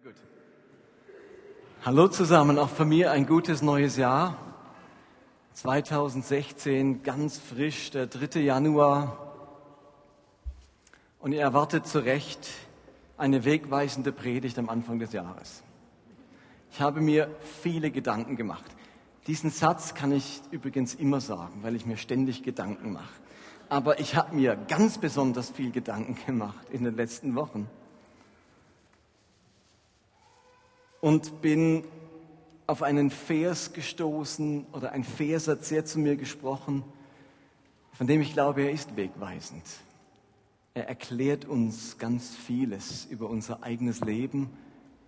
Sehr 0.00 0.12
gut. 0.12 0.20
Hallo 1.84 2.08
zusammen, 2.08 2.58
auch 2.58 2.68
von 2.68 2.88
mir 2.88 3.10
ein 3.10 3.26
gutes 3.26 3.62
neues 3.62 3.96
Jahr. 3.96 4.36
2016, 5.54 7.02
ganz 7.02 7.38
frisch, 7.38 7.90
der 7.90 8.06
3. 8.06 8.40
Januar. 8.40 9.34
Und 11.18 11.32
ihr 11.32 11.40
erwartet 11.40 11.86
zu 11.86 11.98
Recht 11.98 12.48
eine 13.16 13.44
wegweisende 13.44 14.12
Predigt 14.12 14.58
am 14.58 14.68
Anfang 14.68 15.00
des 15.00 15.12
Jahres. 15.12 15.64
Ich 16.70 16.80
habe 16.80 17.00
mir 17.00 17.28
viele 17.62 17.90
Gedanken 17.90 18.36
gemacht. 18.36 18.70
Diesen 19.26 19.50
Satz 19.50 19.94
kann 19.94 20.12
ich 20.12 20.42
übrigens 20.52 20.94
immer 20.94 21.20
sagen, 21.20 21.62
weil 21.62 21.74
ich 21.74 21.86
mir 21.86 21.96
ständig 21.96 22.44
Gedanken 22.44 22.92
mache. 22.92 23.14
Aber 23.68 23.98
ich 23.98 24.14
habe 24.14 24.36
mir 24.36 24.54
ganz 24.68 24.98
besonders 24.98 25.50
viel 25.50 25.72
Gedanken 25.72 26.16
gemacht 26.24 26.70
in 26.70 26.84
den 26.84 26.94
letzten 26.94 27.34
Wochen. 27.34 27.68
Und 31.00 31.40
bin 31.40 31.84
auf 32.66 32.82
einen 32.82 33.10
Vers 33.10 33.72
gestoßen 33.72 34.66
oder 34.72 34.92
ein 34.92 35.04
Vers 35.04 35.48
hat 35.48 35.64
sehr 35.64 35.84
zu 35.84 35.98
mir 35.98 36.16
gesprochen, 36.16 36.84
von 37.92 38.06
dem 38.06 38.20
ich 38.20 38.32
glaube, 38.32 38.62
er 38.62 38.70
ist 38.70 38.96
wegweisend. 38.96 39.64
Er 40.74 40.88
erklärt 40.88 41.44
uns 41.46 41.98
ganz 41.98 42.36
vieles 42.36 43.06
über 43.06 43.28
unser 43.30 43.62
eigenes 43.62 44.00
Leben 44.00 44.50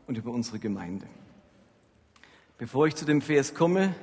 und 0.06 0.16
über 0.16 0.30
unsere 0.30 0.59
Gemeinde. 0.59 1.06
Bevor 2.59 2.86
ich 2.86 2.97
zu 2.97 3.05
dem 3.05 3.22
Vers 3.22 3.55
komme, 3.55 3.95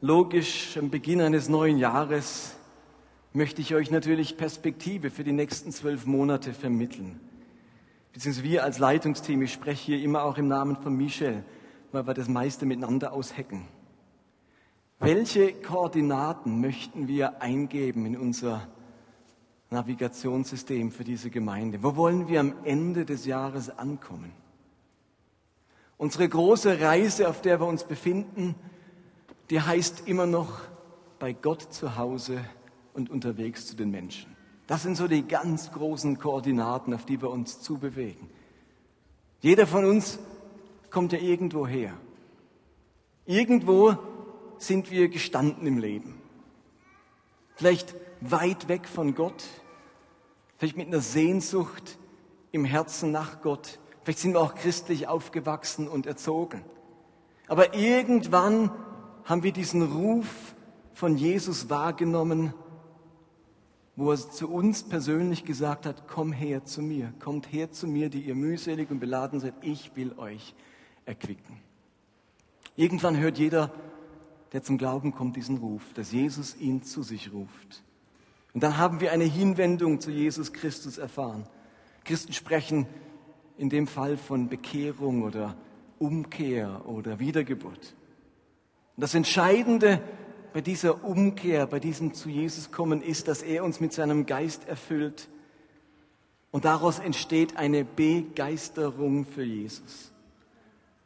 logisch 0.00 0.76
am 0.76 0.90
Beginn 0.90 1.20
eines 1.20 1.48
neuen 1.48 1.78
Jahres, 1.78 2.56
möchte 3.32 3.60
ich 3.60 3.74
euch 3.74 3.90
natürlich 3.90 4.36
Perspektive 4.36 5.10
für 5.10 5.22
die 5.22 5.32
nächsten 5.32 5.70
zwölf 5.70 6.06
Monate 6.06 6.52
vermitteln 6.52 7.20
beziehungsweise 8.12 8.48
wir 8.48 8.64
als 8.64 8.78
Leitungsteam, 8.78 9.42
ich 9.42 9.52
spreche 9.52 9.92
hier 9.92 10.02
immer 10.02 10.22
auch 10.24 10.38
im 10.38 10.48
Namen 10.48 10.76
von 10.76 10.96
Michel, 10.96 11.44
weil 11.92 12.06
wir 12.06 12.14
das 12.14 12.28
meiste 12.28 12.66
miteinander 12.66 13.12
aushecken. 13.12 13.68
Welche 14.98 15.52
Koordinaten 15.54 16.60
möchten 16.60 17.08
wir 17.08 17.40
eingeben 17.40 18.04
in 18.06 18.18
unser 18.18 18.68
Navigationssystem 19.70 20.90
für 20.90 21.04
diese 21.04 21.30
Gemeinde? 21.30 21.82
Wo 21.82 21.96
wollen 21.96 22.28
wir 22.28 22.40
am 22.40 22.54
Ende 22.64 23.04
des 23.04 23.24
Jahres 23.24 23.70
ankommen? 23.70 24.32
Unsere 25.96 26.28
große 26.28 26.80
Reise, 26.80 27.28
auf 27.28 27.40
der 27.40 27.60
wir 27.60 27.66
uns 27.66 27.84
befinden, 27.84 28.54
die 29.50 29.60
heißt 29.60 30.06
immer 30.06 30.26
noch 30.26 30.60
bei 31.18 31.32
Gott 31.32 31.72
zu 31.72 31.96
Hause 31.96 32.44
und 32.94 33.10
unterwegs 33.10 33.66
zu 33.66 33.76
den 33.76 33.90
Menschen. 33.90 34.34
Das 34.70 34.84
sind 34.84 34.96
so 34.96 35.08
die 35.08 35.26
ganz 35.26 35.72
großen 35.72 36.20
Koordinaten, 36.20 36.94
auf 36.94 37.04
die 37.04 37.20
wir 37.20 37.28
uns 37.28 37.60
zubewegen. 37.60 38.30
Jeder 39.40 39.66
von 39.66 39.84
uns 39.84 40.20
kommt 40.90 41.12
ja 41.12 41.18
irgendwo 41.18 41.66
her. 41.66 41.92
Irgendwo 43.26 43.96
sind 44.58 44.92
wir 44.92 45.08
gestanden 45.08 45.66
im 45.66 45.78
Leben. 45.78 46.22
Vielleicht 47.56 47.96
weit 48.20 48.68
weg 48.68 48.86
von 48.86 49.16
Gott, 49.16 49.42
vielleicht 50.56 50.76
mit 50.76 50.86
einer 50.86 51.00
Sehnsucht 51.00 51.98
im 52.52 52.64
Herzen 52.64 53.10
nach 53.10 53.40
Gott. 53.40 53.80
Vielleicht 54.04 54.20
sind 54.20 54.34
wir 54.34 54.40
auch 54.40 54.54
christlich 54.54 55.08
aufgewachsen 55.08 55.88
und 55.88 56.06
erzogen. 56.06 56.64
Aber 57.48 57.74
irgendwann 57.74 58.70
haben 59.24 59.42
wir 59.42 59.50
diesen 59.50 59.82
Ruf 59.82 60.54
von 60.92 61.16
Jesus 61.16 61.68
wahrgenommen 61.70 62.54
wo 63.96 64.10
er 64.10 64.16
zu 64.16 64.50
uns 64.50 64.82
persönlich 64.82 65.44
gesagt 65.44 65.86
hat, 65.86 66.06
komm 66.06 66.32
her 66.32 66.64
zu 66.64 66.82
mir, 66.82 67.12
kommt 67.18 67.52
her 67.52 67.70
zu 67.70 67.86
mir, 67.86 68.08
die 68.08 68.22
ihr 68.22 68.34
mühselig 68.34 68.90
und 68.90 69.00
beladen 69.00 69.40
seid, 69.40 69.54
ich 69.62 69.94
will 69.96 70.14
euch 70.18 70.54
erquicken. 71.04 71.56
Irgendwann 72.76 73.18
hört 73.18 73.38
jeder, 73.38 73.72
der 74.52 74.62
zum 74.62 74.78
Glauben 74.78 75.12
kommt, 75.12 75.36
diesen 75.36 75.58
Ruf, 75.58 75.82
dass 75.94 76.12
Jesus 76.12 76.56
ihn 76.56 76.82
zu 76.82 77.02
sich 77.02 77.32
ruft. 77.32 77.82
Und 78.52 78.62
dann 78.62 78.78
haben 78.78 79.00
wir 79.00 79.12
eine 79.12 79.24
Hinwendung 79.24 80.00
zu 80.00 80.10
Jesus 80.10 80.52
Christus 80.52 80.98
erfahren. 80.98 81.46
Christen 82.04 82.32
sprechen 82.32 82.86
in 83.56 83.68
dem 83.68 83.86
Fall 83.86 84.16
von 84.16 84.48
Bekehrung 84.48 85.22
oder 85.22 85.56
Umkehr 85.98 86.86
oder 86.86 87.20
Wiedergeburt. 87.20 87.94
Und 88.96 89.02
das 89.02 89.14
Entscheidende 89.14 90.00
bei 90.52 90.60
dieser 90.60 91.04
Umkehr, 91.04 91.66
bei 91.66 91.80
diesem 91.80 92.14
zu 92.14 92.28
Jesus 92.28 92.70
kommen 92.70 93.02
ist, 93.02 93.28
dass 93.28 93.42
er 93.42 93.64
uns 93.64 93.80
mit 93.80 93.92
seinem 93.92 94.26
Geist 94.26 94.68
erfüllt 94.68 95.28
und 96.50 96.64
daraus 96.64 96.98
entsteht 96.98 97.56
eine 97.56 97.84
Begeisterung 97.84 99.24
für 99.24 99.44
Jesus. 99.44 100.12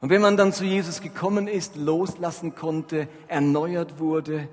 Und 0.01 0.11
wenn 0.11 0.21
man 0.23 0.37
dann 0.37 0.53
zu 0.53 0.65
Jesus 0.65 1.01
gekommen 1.01 1.49
ist, 1.49 1.77
loslassen 1.77 2.55
konnte, 2.55 3.09
erneuert 3.29 3.99
wurde, 3.99 4.49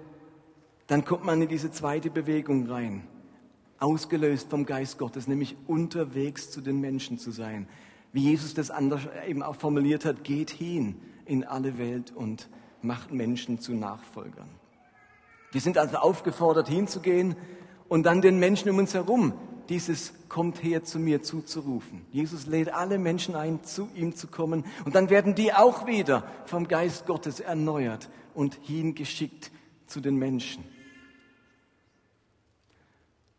dann 0.88 1.06
kommt 1.06 1.26
man 1.26 1.42
in 1.42 1.48
diese 1.48 1.72
zweite 1.72 2.10
Bewegung 2.10 2.70
rein, 2.70 3.08
ausgelöst 3.80 4.50
vom 4.50 4.66
Geist 4.66 4.98
Gottes, 4.98 5.28
nämlich 5.28 5.56
unterwegs 5.68 6.52
zu 6.52 6.62
den 6.62 6.80
Menschen 6.80 7.18
zu 7.18 7.32
sein. 7.32 7.68
Wie 8.14 8.22
Jesus 8.22 8.54
das 8.54 8.72
anders 8.72 9.02
eben 9.28 9.42
auch 9.44 9.56
formuliert 9.56 10.06
hat, 10.06 10.24
geht 10.24 10.52
hin 10.52 10.96
in 11.26 11.46
alle 11.46 11.78
Welt 11.78 12.12
und 12.14 12.50
macht 12.82 13.12
Menschen 13.12 13.60
zu 13.60 13.74
Nachfolgern. 13.74 14.50
Wir 15.52 15.62
sind 15.62 15.78
also 15.78 15.98
aufgefordert, 15.98 16.68
hinzugehen 16.68 17.36
und 17.90 18.04
dann 18.04 18.22
den 18.22 18.40
Menschen 18.40 18.70
um 18.70 18.78
uns 18.78 18.94
herum 18.94 19.34
dieses 19.72 20.14
kommt 20.28 20.64
her 20.64 20.84
zu 20.84 21.00
mir 21.00 21.24
zuzurufen. 21.24 22.06
Jesus 22.12 22.46
lädt 22.46 22.74
alle 22.74 22.98
Menschen 22.98 23.36
ein, 23.36 23.64
zu 23.64 23.90
ihm 23.96 24.16
zu 24.16 24.28
kommen 24.28 24.66
und 24.86 24.96
dann 24.96 25.10
werden 25.10 25.34
die 25.34 25.54
auch 25.54 25.88
wieder 25.88 26.24
vom 26.46 26.68
Geist 26.68 27.06
Gottes 27.06 27.40
erneuert 27.40 28.10
und 28.34 28.58
hingeschickt 28.64 29.52
zu 29.88 30.02
den 30.02 30.18
Menschen. 30.18 30.64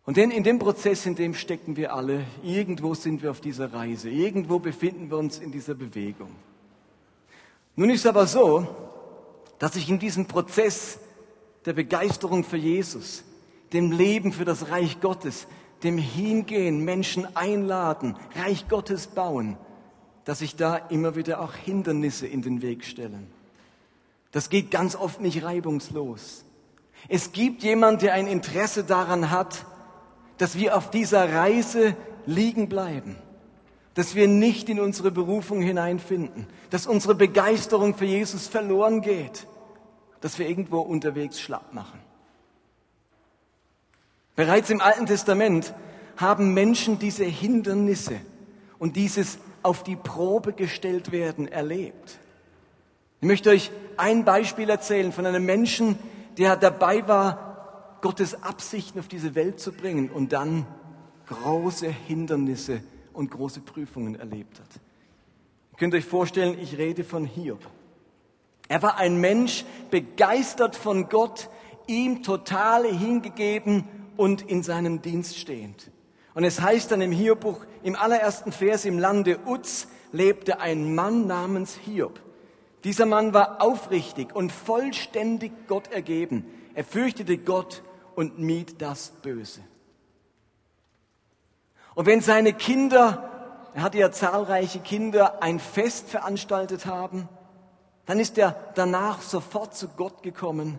Und 0.05 0.17
denn 0.17 0.31
in 0.31 0.43
dem 0.43 0.59
Prozess, 0.59 1.07
in 1.07 1.15
dem 1.15 1.35
stecken 1.35 1.77
wir 1.77 1.95
alle, 1.95 2.25
irgendwo 2.43 2.95
sind 2.95 3.23
wir 3.23 3.31
auf 3.31 3.41
dieser 3.41 3.73
Reise, 3.73 4.11
irgendwo 4.11 4.59
befinden 4.59 5.11
wir 5.11 5.19
uns 5.19 5.39
in 5.39 5.53
dieser 5.53 5.75
Bewegung. 5.75 6.31
Nun 7.77 7.91
ist 7.91 8.07
aber 8.07 8.27
so, 8.27 8.67
dass 9.59 9.77
ich 9.77 9.89
in 9.89 9.99
diesem 9.99 10.27
Prozess 10.27 10.99
der 11.65 11.73
Begeisterung 11.73 12.45
für 12.45 12.57
Jesus, 12.57 13.25
dem 13.73 13.93
Leben 13.93 14.33
für 14.33 14.45
das 14.45 14.71
Reich 14.71 15.01
Gottes, 15.01 15.47
dem 15.83 15.99
Hingehen, 15.99 16.85
Menschen 16.85 17.37
einladen, 17.37 18.17
Reich 18.37 18.69
Gottes 18.69 19.09
bauen, 19.09 19.57
dass 20.25 20.41
sich 20.41 20.57
da 20.57 20.77
immer 20.77 21.17
wieder 21.17 21.41
auch 21.41 21.55
Hindernisse 21.55 22.27
in 22.27 22.43
den 22.43 22.63
Weg 22.63 22.85
stellen. 22.85 23.29
Das 24.31 24.49
geht 24.49 24.71
ganz 24.71 24.95
oft 24.97 25.21
nicht 25.21 25.43
reibungslos. 25.45 26.45
Es 27.09 27.33
gibt 27.33 27.63
jemand, 27.63 28.03
der 28.03 28.15
ein 28.15 28.27
Interesse 28.27 28.85
daran 28.85 29.31
hat, 29.31 29.67
dass 30.39 30.57
wir 30.57 30.77
auf 30.77 30.91
dieser 30.91 31.33
Reise 31.33 31.97
liegen 32.27 32.69
bleiben, 32.69 33.17
dass 33.95 34.15
wir 34.15 34.29
nicht 34.29 34.69
in 34.69 34.81
unsere 34.81 35.11
Berufung 35.11 35.61
hineinfinden, 35.61 36.47
dass 36.71 36.87
unsere 36.87 37.15
Begeisterung 37.15 37.95
für 37.95 38.05
Jesus 38.05 38.47
verloren 38.47 39.03
geht 39.03 39.47
dass 40.23 40.39
wir 40.39 40.49
irgendwo 40.49 40.81
unterwegs 40.81 41.39
schlapp 41.39 41.75
machen. 41.75 42.01
Bereits 44.35 44.71
im 44.71 44.81
Alten 44.81 45.05
Testament 45.05 45.75
haben 46.17 46.55
Menschen 46.55 46.99
diese 46.99 47.25
Hindernisse 47.25 48.21
und 48.79 48.97
dieses 48.97 49.39
auf 49.63 49.85
die 49.85 49.97
Probe 49.97 50.55
gestellt 50.55 51.13
werden 51.13 51.49
erlebt. 51.49 52.19
Ich 53.21 53.27
möchte 53.27 53.51
euch 53.51 53.71
ein 53.97 54.25
Beispiel 54.25 54.71
erzählen 54.71 55.13
von 55.13 55.27
einem 55.27 55.45
Menschen, 55.45 55.99
der 56.39 56.57
dabei 56.57 57.07
war, 57.07 57.99
Gottes 58.01 58.43
Absichten 58.43 58.99
auf 58.99 59.09
diese 59.09 59.35
Welt 59.35 59.61
zu 59.61 59.73
bringen 59.73 60.11
und 60.11 60.33
dann 60.33 60.67
große 61.27 61.89
Hindernisse 61.89 62.83
und 63.13 63.31
große 63.31 63.61
Prüfungen 63.61 64.17
erlebt 64.17 64.59
hat. 64.59 64.69
Ihr 65.73 65.79
könnt 65.79 65.95
euch 65.95 66.05
vorstellen, 66.05 66.59
ich 66.59 66.79
rede 66.79 67.05
von 67.05 67.25
Hiob. 67.25 67.61
Er 68.73 68.81
war 68.81 68.97
ein 68.97 69.21
Mensch, 69.21 69.67
begeistert 69.91 70.77
von 70.77 71.11
Gott, 71.11 71.51
ihm 71.87 72.23
total 72.23 72.87
hingegeben 72.87 73.85
und 74.17 74.41
in 74.41 74.63
seinem 74.63 75.03
Dienst 75.03 75.37
stehend. 75.37 75.91
Und 76.33 76.45
es 76.45 76.59
heißt 76.59 76.91
dann 76.91 77.03
im 77.03 77.13
Hiobbuch, 77.13 77.67
im 77.83 77.97
allerersten 77.97 78.51
Vers, 78.51 78.87
im 78.87 78.99
Lande 78.99 79.41
Uz 79.45 79.89
lebte 80.11 80.61
ein 80.61 80.95
Mann 80.95 81.27
namens 81.27 81.75
Hiob. 81.85 82.19
Dieser 82.83 83.05
Mann 83.05 83.35
war 83.35 83.61
aufrichtig 83.61 84.35
und 84.35 84.51
vollständig 84.51 85.53
Gott 85.69 85.93
ergeben. 85.93 86.47
Er 86.73 86.85
fürchtete 86.85 87.37
Gott 87.37 87.83
und 88.15 88.39
mied 88.39 88.81
das 88.81 89.11
Böse. 89.21 89.61
Und 91.95 92.07
wenn 92.07 92.23
seine 92.23 92.55
Kinder, 92.55 93.69
er 93.75 93.83
hatte 93.83 93.99
ja 93.99 94.11
zahlreiche 94.11 94.81
Kinder, 94.81 95.43
ein 95.43 95.61
Fest 95.61 96.09
veranstaltet 96.09 96.87
haben, 96.87 97.29
dann 98.07 98.19
ist 98.19 98.39
er 98.39 98.73
danach 98.75 99.23
sofort 99.23 99.75
zu 99.75 99.89
Gott 99.89 100.23
gekommen, 100.23 100.79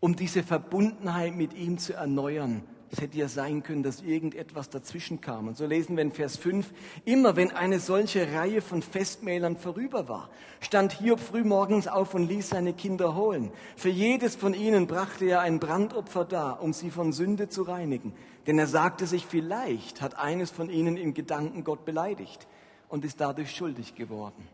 um 0.00 0.16
diese 0.16 0.42
Verbundenheit 0.42 1.34
mit 1.34 1.54
ihm 1.54 1.78
zu 1.78 1.94
erneuern, 1.94 2.62
Es 2.96 3.00
hätte 3.00 3.18
ja 3.18 3.26
sein 3.26 3.64
können, 3.64 3.82
dass 3.82 4.02
irgendetwas 4.02 4.70
dazwischen 4.70 5.20
kam. 5.20 5.48
Und 5.48 5.56
so 5.56 5.66
lesen 5.66 5.96
wir 5.96 6.02
in 6.02 6.12
Vers 6.12 6.36
5, 6.36 6.72
immer 7.04 7.34
wenn 7.34 7.50
eine 7.50 7.80
solche 7.80 8.32
Reihe 8.32 8.60
von 8.60 8.82
Festmählern 8.82 9.56
vorüber 9.56 10.06
war, 10.08 10.30
stand 10.60 10.92
Hiob 10.92 11.18
früh 11.18 11.42
morgens 11.42 11.88
auf 11.88 12.14
und 12.14 12.28
ließ 12.28 12.50
seine 12.50 12.72
Kinder 12.72 13.16
holen. 13.16 13.50
Für 13.74 13.88
jedes 13.88 14.36
von 14.36 14.54
ihnen 14.54 14.86
brachte 14.86 15.24
er 15.24 15.40
ein 15.40 15.58
Brandopfer 15.58 16.24
dar, 16.24 16.62
um 16.62 16.72
sie 16.72 16.92
von 16.92 17.12
Sünde 17.12 17.48
zu 17.48 17.62
reinigen. 17.62 18.12
Denn 18.46 18.60
er 18.60 18.68
sagte 18.68 19.08
sich, 19.08 19.26
vielleicht 19.26 20.00
hat 20.00 20.16
eines 20.16 20.52
von 20.52 20.70
ihnen 20.70 20.96
im 20.96 21.14
Gedanken 21.14 21.64
Gott 21.64 21.84
beleidigt 21.84 22.46
und 22.88 23.04
ist 23.04 23.20
dadurch 23.20 23.50
schuldig 23.50 23.96
geworden. 23.96 24.46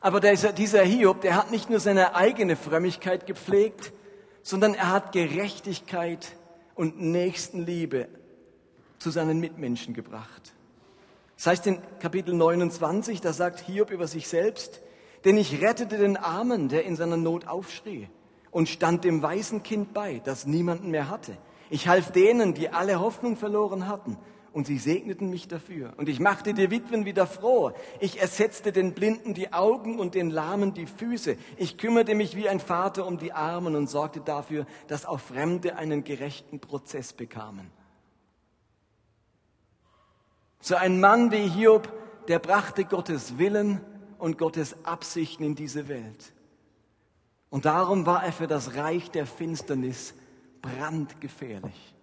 Aber 0.00 0.20
dieser 0.20 0.82
Hiob, 0.82 1.20
der 1.22 1.36
hat 1.36 1.50
nicht 1.50 1.70
nur 1.70 1.80
seine 1.80 2.14
eigene 2.14 2.56
Frömmigkeit 2.56 3.26
gepflegt, 3.26 3.92
sondern 4.42 4.74
er 4.74 4.92
hat 4.92 5.12
Gerechtigkeit 5.12 6.36
und 6.74 7.00
Nächstenliebe 7.00 8.08
zu 8.98 9.10
seinen 9.10 9.40
Mitmenschen 9.40 9.94
gebracht. 9.94 10.54
Das 11.36 11.46
heißt 11.46 11.66
in 11.66 11.78
Kapitel 12.00 12.34
29, 12.34 13.20
da 13.20 13.32
sagt 13.32 13.60
Hiob 13.60 13.90
über 13.90 14.06
sich 14.06 14.28
selbst, 14.28 14.80
denn 15.24 15.36
ich 15.36 15.60
rettete 15.60 15.98
den 15.98 16.16
Armen, 16.16 16.68
der 16.68 16.84
in 16.84 16.96
seiner 16.96 17.16
Not 17.16 17.46
aufschrie, 17.46 18.08
und 18.50 18.68
stand 18.68 19.04
dem 19.04 19.22
weißen 19.22 19.62
Kind 19.62 19.92
bei, 19.92 20.20
das 20.24 20.46
niemanden 20.46 20.90
mehr 20.90 21.10
hatte. 21.10 21.36
Ich 21.70 21.86
half 21.86 22.12
denen, 22.12 22.54
die 22.54 22.70
alle 22.70 22.98
Hoffnung 22.98 23.36
verloren 23.36 23.88
hatten, 23.88 24.16
und 24.52 24.66
sie 24.66 24.78
segneten 24.78 25.30
mich 25.30 25.48
dafür. 25.48 25.92
Und 25.96 26.08
ich 26.08 26.20
machte 26.20 26.54
die 26.54 26.70
Witwen 26.70 27.04
wieder 27.04 27.26
froh. 27.26 27.72
Ich 28.00 28.20
ersetzte 28.20 28.72
den 28.72 28.94
Blinden 28.94 29.34
die 29.34 29.52
Augen 29.52 29.98
und 29.98 30.14
den 30.14 30.30
Lahmen 30.30 30.74
die 30.74 30.86
Füße. 30.86 31.36
Ich 31.56 31.78
kümmerte 31.78 32.14
mich 32.14 32.36
wie 32.36 32.48
ein 32.48 32.60
Vater 32.60 33.06
um 33.06 33.18
die 33.18 33.32
Armen 33.32 33.76
und 33.76 33.88
sorgte 33.88 34.20
dafür, 34.20 34.66
dass 34.86 35.06
auch 35.06 35.20
Fremde 35.20 35.76
einen 35.76 36.04
gerechten 36.04 36.60
Prozess 36.60 37.12
bekamen. 37.12 37.70
So 40.60 40.74
ein 40.74 41.00
Mann 41.00 41.30
wie 41.30 41.48
Hiob, 41.48 41.92
der 42.26 42.38
brachte 42.38 42.84
Gottes 42.84 43.38
Willen 43.38 43.80
und 44.18 44.38
Gottes 44.38 44.84
Absichten 44.84 45.44
in 45.44 45.54
diese 45.54 45.88
Welt. 45.88 46.32
Und 47.50 47.64
darum 47.64 48.06
war 48.06 48.24
er 48.24 48.32
für 48.32 48.46
das 48.46 48.74
Reich 48.74 49.10
der 49.10 49.26
Finsternis 49.26 50.14
brandgefährlich. 50.60 51.94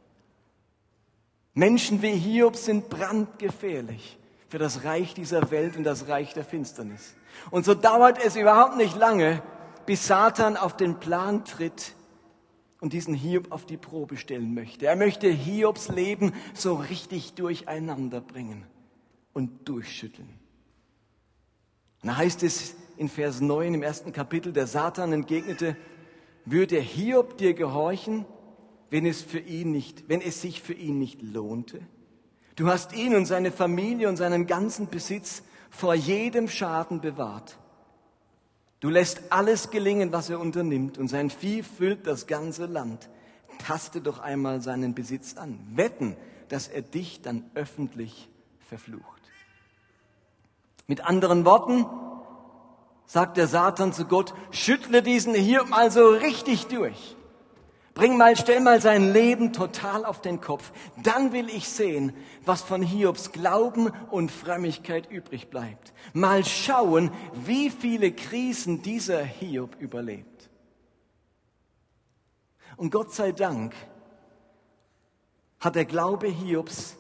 Menschen 1.56 2.02
wie 2.02 2.12
Hiob 2.12 2.58
sind 2.58 2.90
brandgefährlich 2.90 4.20
für 4.50 4.60
das 4.60 4.84
Reich 4.84 5.14
dieser 5.14 5.50
Welt 5.52 5.78
und 5.78 5.86
das 5.86 6.10
Reich 6.10 6.34
der 6.34 6.44
Finsternis. 6.44 7.16
Und 7.50 7.66
so 7.66 7.74
dauert 7.74 8.24
es 8.24 8.36
überhaupt 8.36 8.76
nicht 8.78 8.98
lange, 8.98 9.42
bis 9.86 10.06
Satan 10.06 10.58
auf 10.58 10.76
den 10.76 11.00
Plan 11.00 11.46
tritt 11.46 11.94
und 12.82 12.92
diesen 12.92 13.14
Hiob 13.14 13.52
auf 13.52 13.66
die 13.66 13.78
Probe 13.78 14.18
stellen 14.18 14.54
möchte. 14.54 14.86
Er 14.86 14.98
möchte 14.98 15.30
Hiobs 15.30 15.88
Leben 15.88 16.34
so 16.54 16.76
richtig 16.76 17.34
durcheinander 17.36 18.20
bringen 18.20 18.66
und 19.34 19.68
durchschütteln. 19.70 20.30
Und 22.02 22.10
da 22.10 22.18
heißt 22.18 22.44
es 22.44 22.76
in 22.98 23.08
Vers 23.08 23.40
9 23.40 23.76
im 23.76 23.82
ersten 23.82 24.12
Kapitel, 24.12 24.52
der 24.52 24.68
Satan 24.68 25.14
entgegnete, 25.14 25.78
würde 26.44 26.80
Hiob 26.80 27.38
dir 27.38 27.54
gehorchen, 27.54 28.26
wenn 28.96 29.06
es 29.06 29.22
für 29.22 29.40
ihn 29.40 29.74
nicht, 29.74 30.08
wenn 30.08 30.22
es 30.22 30.40
sich 30.40 30.62
für 30.62 30.72
ihn 30.72 31.00
nicht 31.00 31.22
lohnte? 31.22 31.82
Du 32.56 32.68
hast 32.70 32.96
ihn 32.96 33.14
und 33.14 33.26
seine 33.26 33.52
Familie 33.52 34.08
und 34.08 34.16
seinen 34.16 34.48
ganzen 34.48 34.88
Besitz 34.88 35.44
vor 35.70 35.94
jedem 35.94 36.48
Schaden 36.48 37.02
bewahrt. 37.02 37.58
Du 38.80 38.88
lässt 38.88 39.34
alles 39.34 39.70
gelingen, 39.70 40.14
was 40.14 40.30
er 40.30 40.40
unternimmt, 40.40 40.98
und 40.98 41.10
sein 41.10 41.30
Vieh 41.30 41.62
füllt 41.62 42.08
das 42.08 42.26
ganze 42.26 42.68
Land. 42.68 43.10
Taste 43.58 44.00
doch 44.00 44.20
einmal 44.20 44.62
seinen 44.62 44.96
Besitz 44.96 45.36
an. 45.36 45.60
Wetten, 45.74 46.16
dass 46.48 46.70
er 46.70 46.82
dich 46.82 47.22
dann 47.22 47.44
öffentlich 47.54 48.30
verflucht. 48.62 49.24
Mit 50.88 51.02
anderen 51.02 51.44
Worten 51.44 51.86
sagt 53.08 53.36
der 53.36 53.50
Satan 53.50 53.92
zu 53.92 54.06
Gott, 54.06 54.34
schüttle 54.52 55.04
diesen 55.04 55.36
hier 55.36 55.66
mal 55.66 55.92
so 55.92 56.08
richtig 56.12 56.68
durch. 56.68 57.18
Bring 57.96 58.18
mal, 58.18 58.36
stell 58.36 58.60
mal 58.60 58.82
sein 58.82 59.14
Leben 59.14 59.54
total 59.54 60.04
auf 60.04 60.20
den 60.22 60.42
Kopf. 60.42 60.74
Dann 61.02 61.32
will 61.32 61.48
ich 61.48 61.70
sehen, 61.70 62.14
was 62.44 62.62
von 62.62 62.82
Hiobs 62.82 63.32
Glauben 63.32 63.90
und 64.12 64.32
Frömmigkeit 64.32 65.10
übrig 65.10 65.50
bleibt. 65.50 65.94
Mal 66.12 66.44
schauen, 66.44 67.10
wie 67.46 67.70
viele 67.70 68.12
Krisen 68.12 68.82
dieser 68.82 69.24
Hiob 69.24 69.78
überlebt. 69.80 70.50
Und 72.76 72.92
Gott 72.92 73.14
sei 73.14 73.32
Dank 73.32 73.74
hat 75.62 75.76
der 75.76 75.86
Glaube 75.86 76.28
Hiobs 76.28 76.98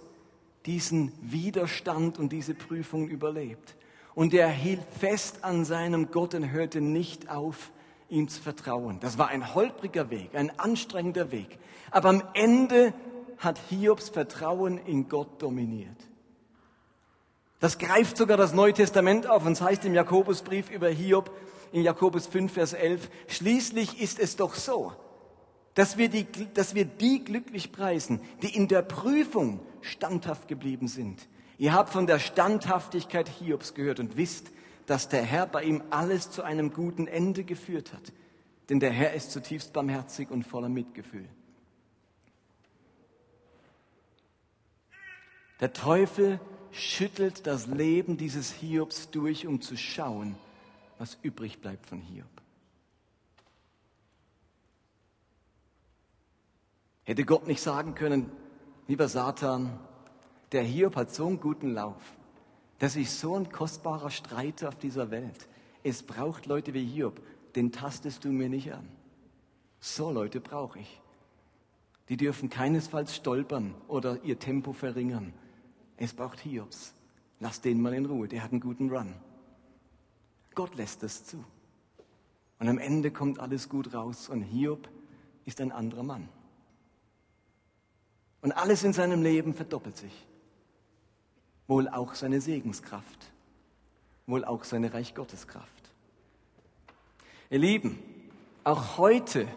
diesen 0.65 1.12
Widerstand 1.19 2.19
und 2.19 2.31
diese 2.31 2.53
Prüfung 2.53 3.09
überlebt. 3.09 3.75
Und 4.13 4.33
er 4.33 4.47
hielt 4.47 4.81
fest 4.97 5.44
an 5.44 5.65
seinem 5.65 6.09
Gott 6.09 6.33
und 6.36 6.51
hörte 6.51 6.80
nicht 6.80 7.30
auf, 7.30 7.74
ihm 8.10 8.28
zu 8.28 8.42
vertrauen. 8.42 9.00
Das 9.00 9.18
war 9.18 9.30
ein 9.30 9.56
holpriger 9.56 10.10
Weg, 10.10 10.36
ein 10.36 10.57
anstrengender 10.60 11.31
Weg. 11.31 11.57
Aber 11.92 12.10
am 12.10 12.24
Ende 12.34 12.94
hat 13.38 13.60
Hiobs 13.69 14.10
Vertrauen 14.10 14.78
in 14.78 15.10
Gott 15.10 15.42
dominiert. 15.42 15.98
Das 17.60 17.78
greift 17.78 18.18
sogar 18.18 18.38
das 18.38 18.54
Neue 18.54 18.74
Testament 18.74 19.28
auf 19.28 19.46
und 19.46 19.54
es 19.54 19.62
heißt 19.62 19.86
im 19.86 19.94
Jakobusbrief 19.94 20.69
über 20.69 20.90
Hiob 20.90 21.31
in 21.72 21.81
Jakobus 21.81 22.28
5, 22.28 22.54
Vers 22.54 22.74
11, 22.74 23.10
schließlich 23.28 24.00
ist 24.00 24.19
es 24.19 24.36
doch 24.36 24.56
so, 24.56 24.94
dass 25.74 25.98
wir, 25.98 26.10
die, 26.10 26.25
dass 26.54 26.75
wir 26.75 26.86
die 26.86 27.24
glücklich 27.24 27.72
preisen, 27.72 28.22
die 28.42 28.56
in 28.56 28.68
der 28.68 28.81
Prüfung 28.81 29.60
standhaft 29.81 30.48
geblieben 30.48 30.88
sind. 30.88 31.28
Ihr 31.57 31.74
habt 31.74 31.90
von 31.90 32.07
der 32.07 32.19
Standhaftigkeit 32.19 33.30
Hiobs 33.30 33.74
gehört 33.74 34.00
und 34.00 34.18
wisst, 34.18 34.52
dass 34.86 35.10
der 35.10 35.24
Herr 35.24 35.48
bei 35.48 35.64
ihm 35.64 35.84
alles 35.90 36.32
zu 36.32 36.44
einem 36.44 36.74
guten 36.74 37.08
Ende 37.08 37.44
geführt 37.44 37.94
hat. 37.94 38.14
Denn 38.70 38.80
der 38.80 38.92
Herr 38.92 39.14
ist 39.14 39.32
zutiefst 39.32 39.74
barmherzig 39.74 40.30
und 40.32 40.44
voller 40.44 40.70
Mitgefühl. 40.70 41.28
Der 45.60 45.74
Teufel 45.74 46.40
schüttelt 46.72 47.48
das 47.48 47.68
Leben 47.68 48.18
dieses 48.18 48.52
Hiobs 48.52 49.10
durch, 49.10 49.48
um 49.48 49.62
zu 49.62 49.78
schauen, 49.78 50.36
was 50.98 51.18
übrig 51.22 51.62
bleibt 51.62 51.86
von 51.86 52.02
Hiob. 52.02 52.28
Hätte 57.04 57.24
Gott 57.24 57.48
nicht 57.48 57.62
sagen 57.62 57.96
können, 57.96 58.31
lieber 58.88 59.08
Satan, 59.08 59.80
der 60.52 60.64
Hiob 60.64 60.96
hat 60.96 61.14
so 61.14 61.28
einen 61.28 61.40
guten 61.40 61.74
Lauf. 61.74 62.15
Das 62.80 62.95
ist 62.95 63.19
so 63.19 63.36
ein 63.36 63.51
kostbarer 63.51 64.10
Streiter 64.10 64.68
auf 64.69 64.75
dieser 64.75 65.11
Welt. 65.11 65.47
Es 65.83 66.04
braucht 66.04 66.45
Leute 66.45 66.73
wie 66.73 66.85
Hiob, 66.85 67.21
den 67.56 67.71
tastest 67.71 68.26
du 68.26 68.30
mir 68.30 68.50
nicht 68.50 68.73
an. 68.73 68.88
So 69.80 70.11
Leute 70.11 70.42
brauche 70.42 70.80
ich. 70.80 71.02
Die 72.09 72.18
dürfen 72.18 72.50
keinesfalls 72.50 73.16
stolpern 73.16 73.73
oder 73.88 74.21
ihr 74.23 74.40
Tempo 74.40 74.73
verringern. 74.73 75.33
Es 75.97 76.14
braucht 76.14 76.40
Hiobs. 76.40 76.94
Lass 77.40 77.61
den 77.61 77.81
mal 77.81 77.94
in 77.94 78.06
Ruhe, 78.06 78.28
der 78.28 78.44
hat 78.44 78.52
einen 78.52 78.61
guten 78.61 78.90
Run. 78.90 79.14
Gott 80.54 80.76
lässt 80.76 81.04
das 81.04 81.26
zu. 81.26 81.44
Und 82.59 82.68
am 82.68 82.78
Ende 82.78 83.11
kommt 83.11 83.40
alles 83.40 83.69
gut 83.69 83.94
raus 83.94 84.30
und 84.30 84.42
Hiob 84.42 84.88
ist 85.45 85.61
ein 85.61 85.71
anderer 85.71 86.04
Mann. 86.04 86.30
Und 88.42 88.52
alles 88.52 88.83
in 88.83 88.94
seinem 88.94 89.23
Leben 89.23 89.54
verdoppelt 89.54 89.97
sich 89.97 90.28
wohl 91.68 91.88
auch 91.88 92.16
seine 92.16 92.42
Segenskraft, 92.42 93.31
wohl 94.28 94.45
auch 94.45 94.64
seine 94.64 94.94
Reich 94.94 95.16
Gottes. 95.16 95.48
Ihr 97.50 97.60
Lieben, 97.60 98.00
auch 98.64 98.98
heute, 98.98 99.48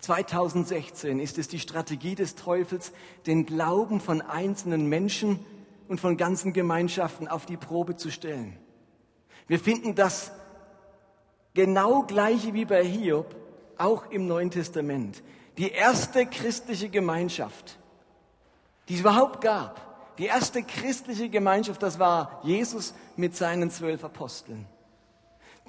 2016, 0.00 1.18
ist 1.18 1.38
es 1.38 1.48
die 1.48 1.58
Strategie 1.58 2.14
des 2.14 2.34
Teufels, 2.34 2.92
den 3.26 3.46
Glauben 3.46 4.00
von 4.00 4.20
einzelnen 4.20 4.86
Menschen 4.88 5.44
und 5.88 6.00
von 6.00 6.16
ganzen 6.16 6.52
Gemeinschaften 6.52 7.28
auf 7.28 7.46
die 7.46 7.56
Probe 7.56 7.96
zu 7.96 8.10
stellen. 8.10 8.56
Wir 9.46 9.58
finden 9.58 9.94
das 9.94 10.32
genau 11.54 12.02
gleiche 12.02 12.54
wie 12.54 12.64
bei 12.64 12.84
Hiob, 12.84 13.34
auch 13.78 14.10
im 14.10 14.26
Neuen 14.26 14.50
Testament. 14.50 15.22
Die 15.58 15.70
erste 15.70 16.26
christliche 16.26 16.88
Gemeinschaft, 16.88 17.78
die 18.88 18.94
es 18.94 19.00
überhaupt 19.00 19.40
gab, 19.40 19.93
die 20.18 20.26
erste 20.26 20.62
christliche 20.62 21.28
Gemeinschaft, 21.28 21.82
das 21.82 21.98
war 21.98 22.40
Jesus 22.44 22.94
mit 23.16 23.36
seinen 23.36 23.70
zwölf 23.70 24.04
Aposteln. 24.04 24.66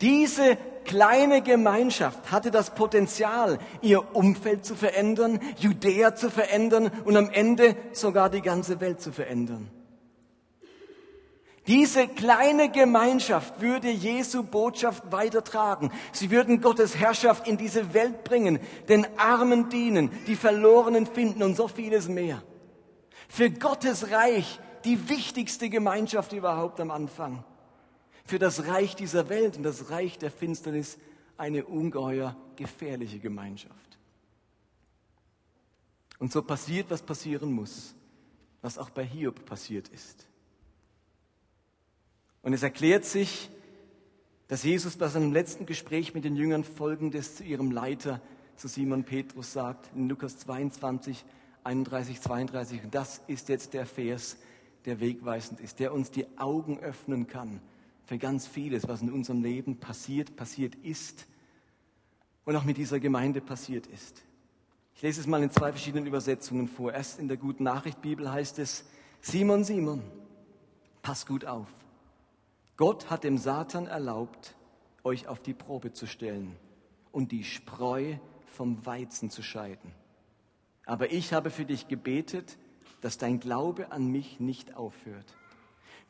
Diese 0.02 0.58
kleine 0.84 1.42
Gemeinschaft 1.42 2.32
hatte 2.32 2.52
das 2.52 2.76
Potenzial, 2.76 3.60
ihr 3.82 4.16
Umfeld 4.16 4.66
zu 4.66 4.76
verändern, 4.76 5.40
Judäa 5.58 6.16
zu 6.16 6.30
verändern 6.30 6.92
und 7.06 7.16
am 7.16 7.30
Ende 7.30 7.76
sogar 7.94 8.30
die 8.30 8.42
ganze 8.42 8.82
Welt 8.82 9.00
zu 9.00 9.14
verändern. 9.14 9.72
Diese 11.68 12.08
kleine 12.08 12.70
Gemeinschaft 12.70 13.60
würde 13.60 13.90
Jesu 13.90 14.44
Botschaft 14.44 15.12
weitertragen. 15.12 15.92
Sie 16.12 16.30
würden 16.30 16.62
Gottes 16.62 16.96
Herrschaft 16.98 17.48
in 17.48 17.58
diese 17.58 17.94
Welt 17.96 18.24
bringen, 18.24 18.60
den 18.88 19.08
Armen 19.18 19.70
dienen, 19.70 20.12
die 20.28 20.36
Verlorenen 20.36 21.08
finden 21.08 21.42
und 21.42 21.56
so 21.56 21.68
vieles 21.68 22.08
mehr. 22.08 22.44
Für 23.36 23.52
Gottes 23.52 24.12
Reich 24.12 24.62
die 24.86 25.10
wichtigste 25.10 25.70
Gemeinschaft 25.70 26.32
überhaupt 26.32 26.80
am 26.80 26.90
Anfang. 26.90 27.44
Für 28.24 28.40
das 28.40 28.68
Reich 28.68 28.96
dieser 28.96 29.28
Welt 29.28 29.58
und 29.58 29.64
das 29.64 29.90
Reich 29.90 30.18
der 30.18 30.32
Finsternis 30.32 30.98
eine 31.36 31.66
ungeheuer 31.66 32.38
gefährliche 32.56 33.20
Gemeinschaft. 33.20 34.00
Und 36.18 36.32
so 36.32 36.42
passiert, 36.42 36.90
was 36.90 37.02
passieren 37.02 37.52
muss, 37.52 37.94
was 38.62 38.78
auch 38.78 38.90
bei 38.90 39.06
Hiob 39.06 39.46
passiert 39.46 39.90
ist. 39.90 40.30
Und 42.42 42.54
es 42.54 42.64
erklärt 42.64 43.04
sich, 43.04 43.50
dass 44.48 44.64
Jesus 44.64 44.96
bei 44.96 45.10
seinem 45.10 45.34
letzten 45.34 45.66
Gespräch 45.66 46.14
mit 46.14 46.24
den 46.24 46.38
Jüngern 46.38 46.64
Folgendes 46.64 47.36
zu 47.36 47.44
ihrem 47.44 47.72
Leiter, 47.72 48.22
zu 48.56 48.70
Simon 48.70 49.04
Petrus 49.04 49.52
sagt, 49.52 49.94
in 49.94 50.08
Lukas 50.08 50.38
22, 50.38 51.26
31, 51.66 52.22
32. 52.22 52.84
Und 52.84 52.96
das 52.96 53.22
ist 53.28 53.50
jetzt 53.50 53.74
der 53.74 53.86
Vers, 53.86 54.38
der 54.86 55.00
wegweisend 55.00 55.60
ist, 55.60 55.80
der 55.80 55.94
uns 55.94 56.12
die 56.12 56.26
Augen 56.38 56.80
öffnen 56.80 57.28
kann 57.28 57.60
für 58.06 58.18
ganz 58.18 58.46
vieles, 58.48 58.88
was 58.88 59.02
in 59.02 59.12
unserem 59.12 59.42
Leben 59.42 59.78
passiert, 59.78 60.36
passiert 60.36 60.76
ist 60.76 61.26
und 62.46 62.56
auch 62.56 62.64
mit 62.64 62.78
dieser 62.78 63.00
Gemeinde 63.00 63.42
passiert 63.42 63.88
ist. 63.88 64.22
Ich 64.96 65.02
lese 65.02 65.20
es 65.20 65.28
mal 65.28 65.42
in 65.44 65.50
zwei 65.50 65.72
verschiedenen 65.72 66.06
Übersetzungen 66.06 66.68
vor. 66.68 66.94
Erst 66.94 67.20
in 67.20 67.28
der 67.28 67.38
Guten 67.38 67.64
Nachricht 67.64 68.02
Bibel 68.02 68.32
heißt 68.32 68.60
es, 68.60 68.86
Simon, 69.20 69.64
Simon, 69.64 70.04
pass 71.02 71.26
gut 71.26 71.46
auf. 71.46 71.68
Gott 72.78 73.10
hat 73.10 73.24
dem 73.24 73.38
Satan 73.38 73.88
erlaubt, 73.88 74.56
euch 75.04 75.28
auf 75.28 75.42
die 75.42 75.54
Probe 75.54 75.94
zu 75.94 76.06
stellen 76.06 76.56
und 77.12 77.32
die 77.32 77.44
Spreu 77.44 78.16
vom 78.46 78.86
Weizen 78.86 79.30
zu 79.30 79.42
scheiden. 79.42 79.92
Aber 80.86 81.12
ich 81.12 81.34
habe 81.34 81.50
für 81.50 81.66
dich 81.66 81.88
gebetet, 81.88 82.58
dass 83.02 83.18
dein 83.18 83.40
Glaube 83.40 83.92
an 83.92 84.08
mich 84.08 84.40
nicht 84.40 84.76
aufhört. 84.76 85.36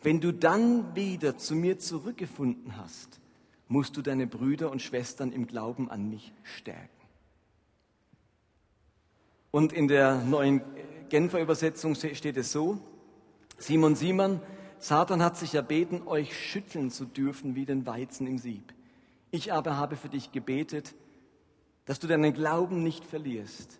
Wenn 0.01 0.19
du 0.19 0.31
dann 0.31 0.95
wieder 0.95 1.37
zu 1.37 1.55
mir 1.55 1.79
zurückgefunden 1.79 2.77
hast, 2.77 3.19
musst 3.67 3.97
du 3.97 4.01
deine 4.01 4.27
Brüder 4.27 4.71
und 4.71 4.81
Schwestern 4.81 5.31
im 5.31 5.47
Glauben 5.47 5.89
an 5.89 6.09
mich 6.09 6.33
stärken. 6.43 6.89
Und 9.51 9.73
in 9.73 9.87
der 9.87 10.21
neuen 10.21 10.61
Genfer 11.09 11.39
Übersetzung 11.39 11.95
steht 11.95 12.37
es 12.37 12.51
so, 12.51 12.79
Simon 13.57 13.95
Simon, 13.95 14.41
Satan 14.79 15.23
hat 15.23 15.37
sich 15.37 15.55
erbeten, 15.55 16.07
euch 16.07 16.37
schütteln 16.37 16.91
zu 16.91 17.05
dürfen 17.05 17.55
wie 17.55 17.65
den 17.65 17.85
Weizen 17.85 18.27
im 18.27 18.37
Sieb. 18.37 18.73
Ich 19.31 19.53
aber 19.53 19.77
habe 19.77 19.95
für 19.95 20.09
dich 20.09 20.31
gebetet, 20.31 20.93
dass 21.85 21.99
du 21.99 22.07
deinen 22.07 22.33
Glauben 22.33 22.83
nicht 22.83 23.05
verlierst. 23.05 23.79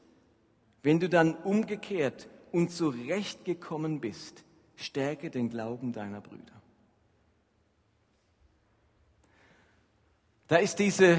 Wenn 0.85 0.99
du 0.99 1.09
dann 1.09 1.33
umgekehrt 1.33 2.29
und 2.51 2.69
zurechtgekommen 2.69 4.01
bist, 4.01 4.43
stärke 4.75 5.31
den 5.31 5.49
Glauben 5.49 5.93
deiner 5.93 6.21
Brüder. 6.21 6.61
Da 10.47 10.57
ist 10.57 10.75
diese 10.75 11.17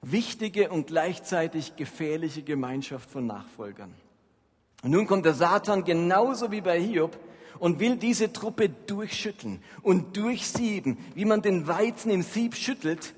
wichtige 0.00 0.70
und 0.70 0.86
gleichzeitig 0.86 1.76
gefährliche 1.76 2.42
Gemeinschaft 2.42 3.10
von 3.10 3.26
Nachfolgern. 3.26 3.92
Und 4.82 4.92
nun 4.92 5.06
kommt 5.06 5.26
der 5.26 5.34
Satan 5.34 5.84
genauso 5.84 6.52
wie 6.52 6.62
bei 6.62 6.80
Hiob 6.80 7.20
und 7.58 7.80
will 7.80 7.96
diese 7.96 8.32
Truppe 8.32 8.70
durchschütteln 8.70 9.62
und 9.82 10.16
durchsieben, 10.16 10.96
wie 11.14 11.26
man 11.26 11.42
den 11.42 11.66
Weizen 11.66 12.10
im 12.10 12.22
Sieb 12.22 12.54
schüttelt, 12.56 13.12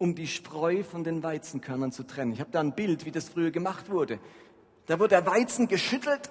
um 0.00 0.14
die 0.14 0.26
Spreu 0.26 0.82
von 0.82 1.04
den 1.04 1.22
Weizenkörnern 1.22 1.92
zu 1.92 2.04
trennen. 2.04 2.32
Ich 2.32 2.40
habe 2.40 2.50
da 2.50 2.60
ein 2.60 2.74
Bild, 2.74 3.04
wie 3.04 3.10
das 3.10 3.28
früher 3.28 3.50
gemacht 3.50 3.90
wurde. 3.90 4.18
Da 4.86 4.98
wurde 4.98 5.10
der 5.10 5.26
Weizen 5.26 5.68
geschüttelt 5.68 6.30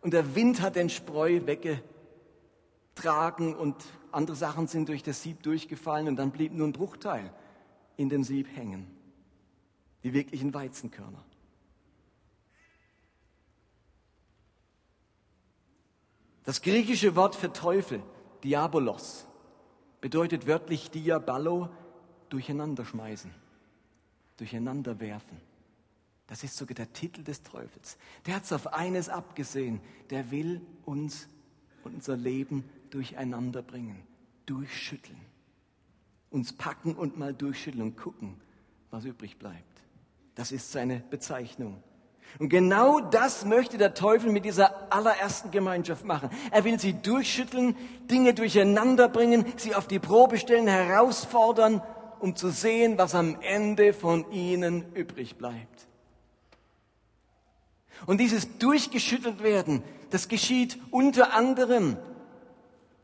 und 0.00 0.14
der 0.14 0.36
Wind 0.36 0.60
hat 0.60 0.76
den 0.76 0.88
Spreu 0.88 1.40
weggetragen 1.44 3.56
und 3.56 3.74
andere 4.12 4.36
Sachen 4.36 4.68
sind 4.68 4.88
durch 4.88 5.02
das 5.02 5.24
Sieb 5.24 5.42
durchgefallen 5.42 6.06
und 6.06 6.14
dann 6.14 6.30
blieb 6.30 6.52
nur 6.52 6.68
ein 6.68 6.72
Bruchteil 6.72 7.32
in 7.96 8.10
dem 8.10 8.22
Sieb 8.22 8.46
hängen. 8.56 8.86
Die 10.04 10.12
wirklichen 10.12 10.54
Weizenkörner. 10.54 11.24
Das 16.44 16.62
griechische 16.62 17.16
Wort 17.16 17.34
für 17.34 17.52
Teufel, 17.52 18.04
Diabolos, 18.44 19.26
bedeutet 20.00 20.46
wörtlich 20.46 20.92
Diaballo, 20.92 21.70
durcheinander 22.28 22.84
schmeißen, 22.84 23.30
durcheinander 24.36 24.98
werfen. 25.00 25.40
Das 26.28 26.44
ist 26.44 26.56
sogar 26.56 26.74
der 26.74 26.92
Titel 26.92 27.24
des 27.24 27.42
Teufels. 27.42 27.96
Der 28.26 28.34
hat 28.34 28.44
es 28.44 28.52
auf 28.52 28.72
eines 28.74 29.08
abgesehen. 29.08 29.80
Der 30.10 30.30
will 30.30 30.60
uns 30.84 31.26
unser 31.84 32.16
Leben 32.16 32.68
durcheinander 32.90 33.62
bringen, 33.62 34.02
durchschütteln. 34.44 35.18
Uns 36.30 36.52
packen 36.52 36.94
und 36.94 37.18
mal 37.18 37.32
durchschütteln 37.32 37.82
und 37.82 37.96
gucken, 37.96 38.36
was 38.90 39.06
übrig 39.06 39.38
bleibt. 39.38 39.64
Das 40.34 40.52
ist 40.52 40.70
seine 40.70 41.00
Bezeichnung. 41.10 41.82
Und 42.38 42.50
genau 42.50 43.00
das 43.00 43.46
möchte 43.46 43.78
der 43.78 43.94
Teufel 43.94 44.30
mit 44.30 44.44
dieser 44.44 44.92
allerersten 44.92 45.50
Gemeinschaft 45.50 46.04
machen. 46.04 46.28
Er 46.50 46.62
will 46.64 46.78
sie 46.78 46.92
durchschütteln, 46.92 47.74
Dinge 48.10 48.34
durcheinander 48.34 49.08
bringen, 49.08 49.46
sie 49.56 49.74
auf 49.74 49.88
die 49.88 49.98
Probe 49.98 50.36
stellen, 50.36 50.68
herausfordern, 50.68 51.82
um 52.20 52.36
zu 52.36 52.50
sehen, 52.50 52.98
was 52.98 53.14
am 53.14 53.40
Ende 53.40 53.92
von 53.92 54.30
ihnen 54.30 54.92
übrig 54.94 55.36
bleibt. 55.36 55.88
Und 58.06 58.18
dieses 58.20 58.58
durchgeschüttelt 58.58 59.42
werden, 59.42 59.82
das 60.10 60.28
geschieht 60.28 60.78
unter 60.90 61.34
anderem 61.34 61.96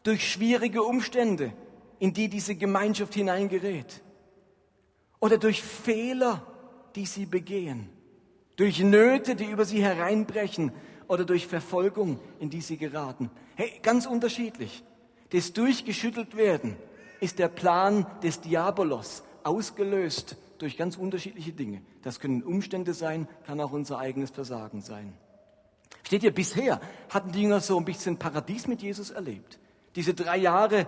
durch 0.03 0.31
schwierige 0.31 0.83
Umstände, 0.83 1.53
in 1.99 2.13
die 2.13 2.29
diese 2.29 2.55
Gemeinschaft 2.55 3.15
hineingerät. 3.15 4.03
Oder 5.21 5.39
durch 5.39 5.63
Fehler, 5.63 6.47
die 6.95 7.07
sie 7.07 7.27
begehen. 7.27 7.89
Durch 8.57 8.81
Nöte, 8.81 9.35
die 9.35 9.47
über 9.47 9.65
sie 9.65 9.83
hereinbrechen. 9.83 10.73
Oder 11.09 11.25
durch 11.25 11.47
Verfolgung, 11.47 12.21
in 12.39 12.51
die 12.51 12.61
sie 12.61 12.77
geraten. 12.77 13.31
Hey, 13.57 13.73
ganz 13.83 14.07
unterschiedlich. 14.07 14.85
Das 15.31 15.53
durchgeschüttelt 15.53 16.37
werden 16.37 16.77
ist 17.25 17.39
der 17.39 17.49
Plan 17.49 18.07
des 18.23 18.41
Diabolos, 18.41 19.25
ausgelöst 19.43 20.37
durch 20.59 20.77
ganz 20.77 20.97
unterschiedliche 20.97 21.53
Dinge. 21.53 21.83
Das 22.03 22.21
können 22.21 22.43
Umstände 22.43 22.95
sein, 22.95 23.27
kann 23.47 23.61
auch 23.61 23.73
unser 23.73 23.99
eigenes 23.99 24.31
Versagen 24.31 24.83
sein. 24.83 25.15
Steht 26.03 26.23
ihr, 26.23 26.35
bisher 26.35 26.81
hatten 27.09 27.33
die 27.33 27.43
Jünger 27.43 27.61
so 27.61 27.79
ein 27.79 27.85
bisschen 27.85 28.19
Paradies 28.19 28.67
mit 28.67 28.83
Jesus 28.83 29.11
erlebt. 29.11 29.59
Diese 29.97 30.13
drei 30.13 30.37
Jahre, 30.37 30.87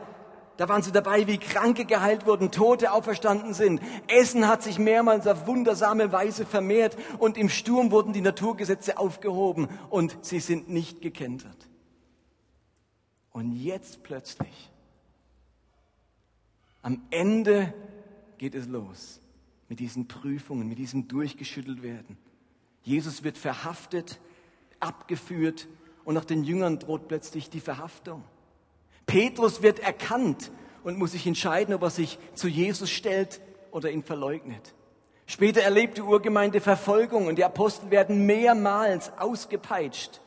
da 0.58 0.68
waren 0.68 0.82
sie 0.82 0.92
dabei, 0.92 1.26
wie 1.26 1.38
Kranke 1.38 1.86
geheilt 1.86 2.26
wurden, 2.26 2.50
Tote 2.50 2.92
auferstanden 2.92 3.54
sind. 3.54 3.80
Essen 4.08 4.46
hat 4.46 4.62
sich 4.62 4.78
mehrmals 4.78 5.26
auf 5.26 5.46
wundersame 5.46 6.12
Weise 6.12 6.44
vermehrt 6.44 6.96
und 7.18 7.38
im 7.38 7.48
Sturm 7.48 7.90
wurden 7.90 8.12
die 8.12 8.20
Naturgesetze 8.20 8.98
aufgehoben 8.98 9.68
und 9.88 10.18
sie 10.20 10.40
sind 10.40 10.68
nicht 10.68 11.00
gekentert. 11.00 11.68
Und 13.32 13.52
jetzt 13.52 14.02
plötzlich, 14.02 14.70
am 16.86 17.02
Ende 17.10 17.74
geht 18.38 18.54
es 18.54 18.68
los 18.68 19.18
mit 19.68 19.80
diesen 19.80 20.06
Prüfungen, 20.06 20.68
mit 20.68 20.78
diesem 20.78 21.08
durchgeschüttelt 21.08 21.82
werden. 21.82 22.16
Jesus 22.84 23.24
wird 23.24 23.36
verhaftet, 23.36 24.20
abgeführt 24.78 25.66
und 26.04 26.14
nach 26.14 26.24
den 26.24 26.44
Jüngern 26.44 26.78
droht 26.78 27.08
plötzlich 27.08 27.50
die 27.50 27.58
Verhaftung. 27.58 28.22
Petrus 29.04 29.62
wird 29.62 29.80
erkannt 29.80 30.52
und 30.84 30.96
muss 30.96 31.10
sich 31.10 31.26
entscheiden, 31.26 31.74
ob 31.74 31.82
er 31.82 31.90
sich 31.90 32.20
zu 32.34 32.46
Jesus 32.46 32.90
stellt 32.90 33.40
oder 33.72 33.90
ihn 33.90 34.04
verleugnet. 34.04 34.72
Später 35.26 35.62
erlebt 35.62 35.96
die 35.98 36.02
Urgemeinde 36.02 36.60
Verfolgung 36.60 37.26
und 37.26 37.34
die 37.34 37.44
Apostel 37.44 37.90
werden 37.90 38.26
mehrmals 38.26 39.10
ausgepeitscht. 39.18 40.20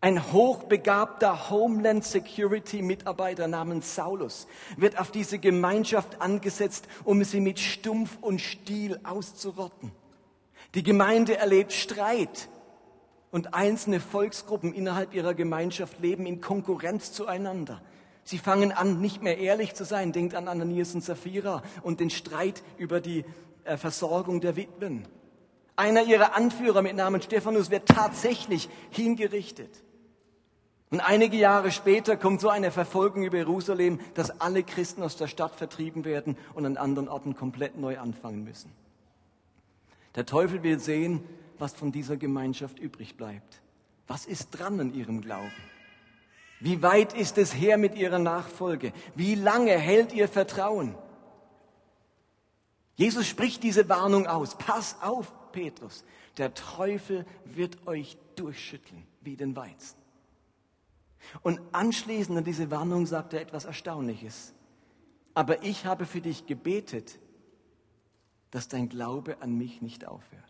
Ein 0.00 0.32
hochbegabter 0.32 1.50
Homeland 1.50 2.04
Security 2.04 2.82
Mitarbeiter 2.82 3.48
namens 3.48 3.96
Saulus 3.96 4.46
wird 4.76 4.96
auf 4.96 5.10
diese 5.10 5.40
Gemeinschaft 5.40 6.20
angesetzt, 6.20 6.86
um 7.02 7.24
sie 7.24 7.40
mit 7.40 7.58
Stumpf 7.58 8.16
und 8.20 8.40
Stiel 8.40 9.00
auszurotten. 9.02 9.90
Die 10.76 10.84
Gemeinde 10.84 11.36
erlebt 11.36 11.72
Streit 11.72 12.48
und 13.32 13.54
einzelne 13.54 13.98
Volksgruppen 13.98 14.72
innerhalb 14.72 15.14
ihrer 15.14 15.34
Gemeinschaft 15.34 15.98
leben 15.98 16.26
in 16.26 16.40
Konkurrenz 16.40 17.12
zueinander. 17.12 17.82
Sie 18.22 18.38
fangen 18.38 18.70
an, 18.70 19.00
nicht 19.00 19.22
mehr 19.22 19.38
ehrlich 19.38 19.74
zu 19.74 19.84
sein. 19.84 20.12
Denkt 20.12 20.36
an 20.36 20.46
Ananias 20.46 20.94
und 20.94 21.02
Sapphira 21.02 21.62
und 21.82 21.98
den 21.98 22.10
Streit 22.10 22.62
über 22.76 23.00
die 23.00 23.24
äh, 23.64 23.76
Versorgung 23.76 24.40
der 24.40 24.54
Witwen. 24.54 25.08
Einer 25.74 26.02
ihrer 26.04 26.36
Anführer 26.36 26.82
mit 26.82 26.94
Namen 26.94 27.22
Stephanus 27.22 27.70
wird 27.70 27.88
tatsächlich 27.88 28.68
hingerichtet. 28.90 29.82
Und 30.90 31.00
einige 31.00 31.36
Jahre 31.36 31.70
später 31.70 32.16
kommt 32.16 32.40
so 32.40 32.48
eine 32.48 32.70
Verfolgung 32.70 33.24
über 33.24 33.36
Jerusalem, 33.36 34.00
dass 34.14 34.40
alle 34.40 34.62
Christen 34.62 35.02
aus 35.02 35.16
der 35.16 35.26
Stadt 35.26 35.54
vertrieben 35.54 36.04
werden 36.04 36.36
und 36.54 36.64
an 36.64 36.78
anderen 36.78 37.08
Orten 37.08 37.34
komplett 37.34 37.76
neu 37.76 37.98
anfangen 37.98 38.42
müssen. 38.42 38.72
Der 40.14 40.24
Teufel 40.24 40.62
will 40.62 40.78
sehen, 40.78 41.22
was 41.58 41.74
von 41.74 41.92
dieser 41.92 42.16
Gemeinschaft 42.16 42.78
übrig 42.78 43.16
bleibt. 43.16 43.60
Was 44.06 44.24
ist 44.24 44.50
dran 44.50 44.80
an 44.80 44.94
ihrem 44.94 45.20
Glauben? 45.20 45.52
Wie 46.60 46.82
weit 46.82 47.12
ist 47.12 47.36
es 47.36 47.54
her 47.54 47.76
mit 47.76 47.94
ihrer 47.94 48.18
Nachfolge? 48.18 48.92
Wie 49.14 49.34
lange 49.34 49.78
hält 49.78 50.12
ihr 50.12 50.26
Vertrauen? 50.26 50.94
Jesus 52.96 53.28
spricht 53.28 53.62
diese 53.62 53.88
Warnung 53.88 54.26
aus. 54.26 54.56
Pass 54.56 54.96
auf, 55.02 55.32
Petrus. 55.52 56.04
Der 56.36 56.54
Teufel 56.54 57.26
wird 57.44 57.86
euch 57.86 58.16
durchschütteln 58.34 59.06
wie 59.20 59.36
den 59.36 59.54
Weizen. 59.54 59.97
Und 61.42 61.60
anschließend 61.72 62.38
an 62.38 62.44
diese 62.44 62.70
Warnung 62.70 63.06
sagt 63.06 63.32
er 63.34 63.40
etwas 63.40 63.64
Erstaunliches. 63.64 64.54
Aber 65.34 65.62
ich 65.62 65.84
habe 65.84 66.06
für 66.06 66.20
dich 66.20 66.46
gebetet, 66.46 67.18
dass 68.50 68.68
dein 68.68 68.88
Glaube 68.88 69.40
an 69.40 69.56
mich 69.56 69.82
nicht 69.82 70.06
aufhört. 70.06 70.44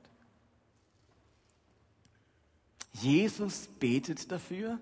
Jesus 2.93 3.69
betet 3.79 4.31
dafür, 4.33 4.79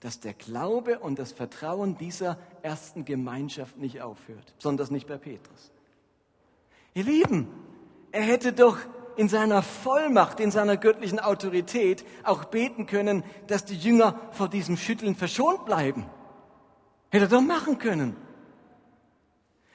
dass 0.00 0.20
der 0.20 0.34
Glaube 0.34 0.98
und 0.98 1.18
das 1.18 1.32
Vertrauen 1.32 1.96
dieser 1.96 2.38
ersten 2.62 3.04
Gemeinschaft 3.04 3.76
nicht 3.78 4.02
aufhört, 4.02 4.52
besonders 4.56 4.90
nicht 4.90 5.06
bei 5.06 5.16
Petrus. 5.16 5.70
Ihr 6.94 7.04
Lieben, 7.04 7.48
er 8.10 8.22
hätte 8.22 8.52
doch 8.52 8.78
in 9.16 9.28
seiner 9.28 9.62
Vollmacht, 9.62 10.40
in 10.40 10.50
seiner 10.50 10.76
göttlichen 10.76 11.18
Autorität 11.18 12.04
auch 12.24 12.44
beten 12.44 12.86
können, 12.86 13.24
dass 13.46 13.64
die 13.64 13.76
Jünger 13.76 14.18
vor 14.32 14.48
diesem 14.48 14.76
Schütteln 14.76 15.14
verschont 15.14 15.64
bleiben. 15.66 16.06
Hätte 17.10 17.26
er 17.26 17.28
doch 17.28 17.40
machen 17.40 17.78
können. 17.78 18.16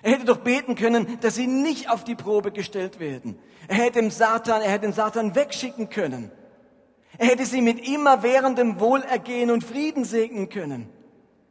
Er 0.02 0.14
hätte 0.14 0.26
doch 0.26 0.38
beten 0.38 0.76
können, 0.76 1.20
dass 1.22 1.36
sie 1.36 1.48
nicht 1.48 1.90
auf 1.90 2.04
die 2.04 2.16
Probe 2.16 2.52
gestellt 2.52 3.00
werden. 3.00 3.38
Er 3.68 3.78
hätte 3.78 4.00
dem 4.00 4.12
Satan, 4.12 4.62
er 4.62 4.72
hätte 4.72 4.88
den 4.88 4.94
Satan 4.94 5.36
wegschicken 5.36 5.90
können. 5.90 6.32
Er 7.18 7.28
hätte 7.28 7.46
sie 7.46 7.62
mit 7.62 7.88
immerwährendem 7.88 8.80
Wohlergehen 8.80 9.52
und 9.52 9.64
Frieden 9.64 10.06
segnen 10.06 10.50
können. 10.50 10.90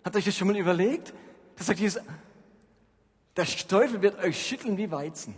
Ihr 0.04 0.14
euch 0.14 0.24
das 0.24 0.36
schon 0.36 0.48
mal 0.48 0.56
überlegt? 0.56 1.12
Das 1.56 1.66
sagt 1.66 1.80
Jesus, 1.80 2.00
der 3.36 3.44
Teufel 3.44 4.00
wird 4.02 4.22
euch 4.22 4.46
schütteln 4.46 4.76
wie 4.76 4.90
Weizen. 4.90 5.34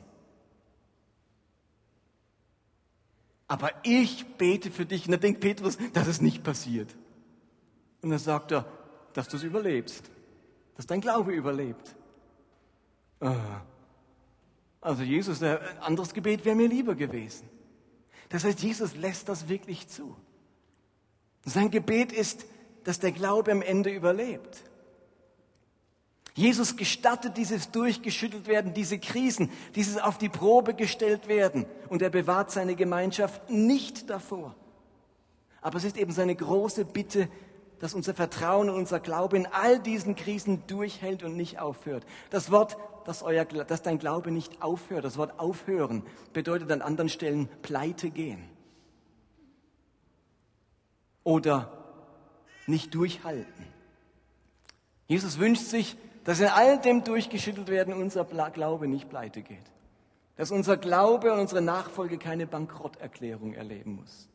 Aber 3.48 3.72
ich 3.82 4.26
bete 4.36 4.70
für 4.70 4.84
dich. 4.84 5.06
Und 5.06 5.12
dann 5.12 5.20
denkt 5.20 5.40
Petrus, 5.40 5.78
dass 5.94 6.06
es 6.06 6.20
nicht 6.20 6.44
passiert. 6.44 6.94
Und 8.02 8.10
dann 8.10 8.18
sagt 8.18 8.52
er, 8.52 8.66
dass 9.14 9.28
du 9.28 9.38
es 9.38 9.42
überlebst, 9.42 10.08
dass 10.76 10.86
dein 10.86 11.00
Glaube 11.00 11.32
überlebt. 11.32 11.96
Ah. 13.20 13.62
Also 14.80 15.02
Jesus, 15.02 15.42
ein 15.42 15.58
anderes 15.80 16.14
Gebet 16.14 16.44
wäre 16.44 16.54
mir 16.54 16.68
lieber 16.68 16.94
gewesen. 16.94 17.48
Das 18.28 18.44
heißt, 18.44 18.60
Jesus 18.60 18.94
lässt 18.94 19.28
das 19.28 19.48
wirklich 19.48 19.88
zu. 19.88 20.14
Sein 21.44 21.70
Gebet 21.70 22.12
ist, 22.12 22.44
dass 22.84 23.00
der 23.00 23.12
Glaube 23.12 23.50
am 23.50 23.62
Ende 23.62 23.90
überlebt. 23.90 24.62
Jesus 26.38 26.76
gestattet 26.76 27.36
dieses 27.36 27.72
durchgeschüttelt 27.72 28.46
werden, 28.46 28.72
diese 28.72 29.00
Krisen, 29.00 29.50
dieses 29.74 29.98
auf 29.98 30.18
die 30.18 30.28
Probe 30.28 30.72
gestellt 30.72 31.26
werden. 31.26 31.66
Und 31.88 32.00
er 32.00 32.10
bewahrt 32.10 32.52
seine 32.52 32.76
Gemeinschaft 32.76 33.50
nicht 33.50 34.08
davor. 34.08 34.54
Aber 35.60 35.78
es 35.78 35.84
ist 35.84 35.96
eben 35.96 36.12
seine 36.12 36.36
große 36.36 36.84
Bitte, 36.84 37.28
dass 37.80 37.92
unser 37.92 38.14
Vertrauen 38.14 38.70
und 38.70 38.76
unser 38.76 39.00
Glaube 39.00 39.36
in 39.36 39.46
all 39.46 39.80
diesen 39.80 40.14
Krisen 40.14 40.62
durchhält 40.68 41.24
und 41.24 41.34
nicht 41.36 41.58
aufhört. 41.58 42.06
Das 42.30 42.52
Wort, 42.52 42.76
dass, 43.04 43.24
euer, 43.24 43.44
dass 43.44 43.82
dein 43.82 43.98
Glaube 43.98 44.30
nicht 44.30 44.62
aufhört, 44.62 45.04
das 45.04 45.18
Wort 45.18 45.40
aufhören, 45.40 46.04
bedeutet 46.32 46.70
an 46.70 46.82
anderen 46.82 47.08
Stellen 47.08 47.48
pleite 47.62 48.10
gehen. 48.10 48.48
Oder 51.24 51.72
nicht 52.68 52.94
durchhalten. 52.94 53.66
Jesus 55.08 55.40
wünscht 55.40 55.64
sich, 55.64 55.96
dass 56.24 56.40
in 56.40 56.46
all 56.46 56.80
dem 56.80 57.04
durchgeschüttelt 57.04 57.68
werden 57.68 57.94
unser 57.94 58.24
Glaube 58.24 58.88
nicht 58.88 59.08
pleite 59.08 59.42
geht. 59.42 59.72
Dass 60.36 60.50
unser 60.50 60.76
Glaube 60.76 61.32
und 61.32 61.40
unsere 61.40 61.62
Nachfolge 61.62 62.18
keine 62.18 62.46
Bankrotterklärung 62.46 63.54
erleben 63.54 63.96
muss. 63.96 64.28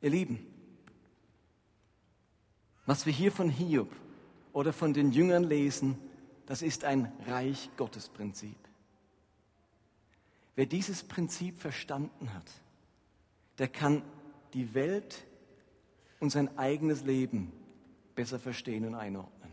Ihr 0.00 0.10
Lieben, 0.10 0.46
was 2.86 3.06
wir 3.06 3.12
hier 3.12 3.32
von 3.32 3.48
Hiob 3.48 3.90
oder 4.52 4.72
von 4.72 4.92
den 4.92 5.12
Jüngern 5.12 5.44
lesen, 5.44 5.98
das 6.46 6.60
ist 6.60 6.84
ein 6.84 7.10
Reich 7.26 7.70
Gottes 7.76 8.10
Prinzip. 8.10 8.56
Wer 10.56 10.66
dieses 10.66 11.02
Prinzip 11.02 11.58
verstanden 11.58 12.32
hat, 12.34 12.50
der 13.58 13.68
kann 13.68 14.02
die 14.52 14.74
Welt 14.74 15.24
und 16.20 16.30
sein 16.30 16.56
eigenes 16.58 17.02
Leben 17.02 17.52
besser 18.14 18.38
verstehen 18.38 18.84
und 18.86 18.94
einordnen. 18.94 19.52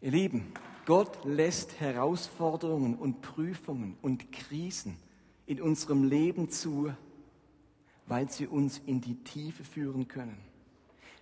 Ihr 0.00 0.10
Lieben, 0.10 0.52
Gott 0.84 1.24
lässt 1.24 1.78
Herausforderungen 1.80 2.96
und 2.96 3.22
Prüfungen 3.22 3.96
und 4.02 4.32
Krisen 4.32 4.96
in 5.46 5.60
unserem 5.60 6.04
Leben 6.04 6.50
zu, 6.50 6.92
weil 8.06 8.28
sie 8.30 8.46
uns 8.46 8.78
in 8.86 9.00
die 9.00 9.22
Tiefe 9.22 9.62
führen 9.64 10.08
können, 10.08 10.38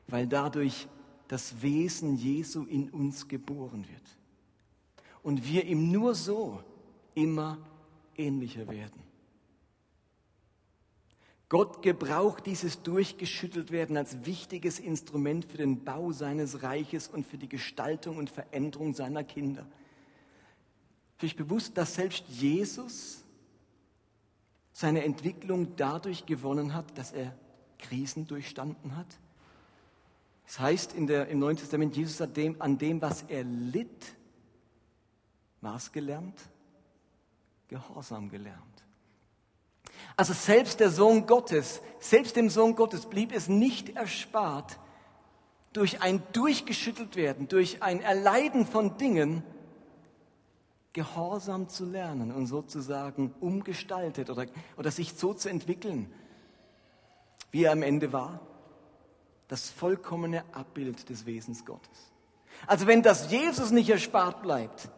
weil 0.06 0.26
dadurch 0.26 0.88
das 1.28 1.60
Wesen 1.62 2.16
Jesu 2.16 2.64
in 2.64 2.90
uns 2.90 3.28
geboren 3.28 3.86
wird 3.88 4.18
und 5.22 5.46
wir 5.46 5.64
ihm 5.64 5.92
nur 5.92 6.14
so 6.14 6.62
immer 7.14 7.58
ähnlicher 8.16 8.66
werden. 8.68 9.09
Gott 11.50 11.82
gebraucht 11.82 12.46
dieses 12.46 12.80
durchgeschüttelt 12.84 13.72
werden 13.72 13.96
als 13.96 14.24
wichtiges 14.24 14.78
Instrument 14.78 15.44
für 15.44 15.58
den 15.58 15.84
Bau 15.84 16.12
seines 16.12 16.62
Reiches 16.62 17.08
und 17.08 17.26
für 17.26 17.38
die 17.38 17.48
Gestaltung 17.48 18.18
und 18.18 18.30
Veränderung 18.30 18.94
seiner 18.94 19.24
Kinder. 19.24 19.66
Ist 21.16 21.24
euch 21.24 21.36
bewusst, 21.36 21.76
dass 21.76 21.96
selbst 21.96 22.24
Jesus 22.28 23.24
seine 24.72 25.02
Entwicklung 25.02 25.74
dadurch 25.74 26.24
gewonnen 26.24 26.72
hat, 26.72 26.96
dass 26.96 27.10
er 27.10 27.36
Krisen 27.78 28.28
durchstanden 28.28 28.96
hat? 28.96 29.18
Das 30.46 30.60
heißt 30.60 30.94
in 30.94 31.08
der, 31.08 31.26
im 31.26 31.40
Neuen 31.40 31.56
Testament, 31.56 31.96
Jesus 31.96 32.20
hat 32.20 32.36
dem, 32.36 32.62
an 32.62 32.78
dem, 32.78 33.02
was 33.02 33.22
er 33.22 33.42
litt, 33.42 34.14
was 35.60 35.90
gelernt? 35.90 36.40
Gehorsam 37.66 38.28
gelernt. 38.28 38.84
Also 40.16 40.32
selbst 40.32 40.80
der 40.80 40.90
Sohn 40.90 41.26
Gottes, 41.26 41.80
selbst 41.98 42.36
dem 42.36 42.50
Sohn 42.50 42.74
Gottes 42.74 43.06
blieb 43.06 43.32
es 43.34 43.48
nicht 43.48 43.96
erspart, 43.96 44.78
durch 45.72 46.02
ein 46.02 46.22
durchgeschüttelt 46.32 47.16
werden, 47.16 47.48
durch 47.48 47.82
ein 47.82 48.00
Erleiden 48.00 48.66
von 48.66 48.96
Dingen, 48.98 49.42
Gehorsam 50.92 51.68
zu 51.68 51.84
lernen 51.84 52.32
und 52.32 52.46
sozusagen 52.46 53.32
umgestaltet 53.38 54.28
oder, 54.28 54.46
oder 54.76 54.90
sich 54.90 55.14
so 55.14 55.32
zu 55.32 55.48
entwickeln, 55.48 56.12
wie 57.52 57.62
er 57.62 57.72
am 57.72 57.82
Ende 57.82 58.12
war. 58.12 58.40
Das 59.46 59.70
vollkommene 59.70 60.42
Abbild 60.52 61.08
des 61.08 61.26
Wesens 61.26 61.64
Gottes. 61.64 62.10
Also 62.66 62.88
wenn 62.88 63.02
das 63.02 63.30
Jesus 63.30 63.70
nicht 63.70 63.88
erspart 63.88 64.42
bleibt, 64.42 64.90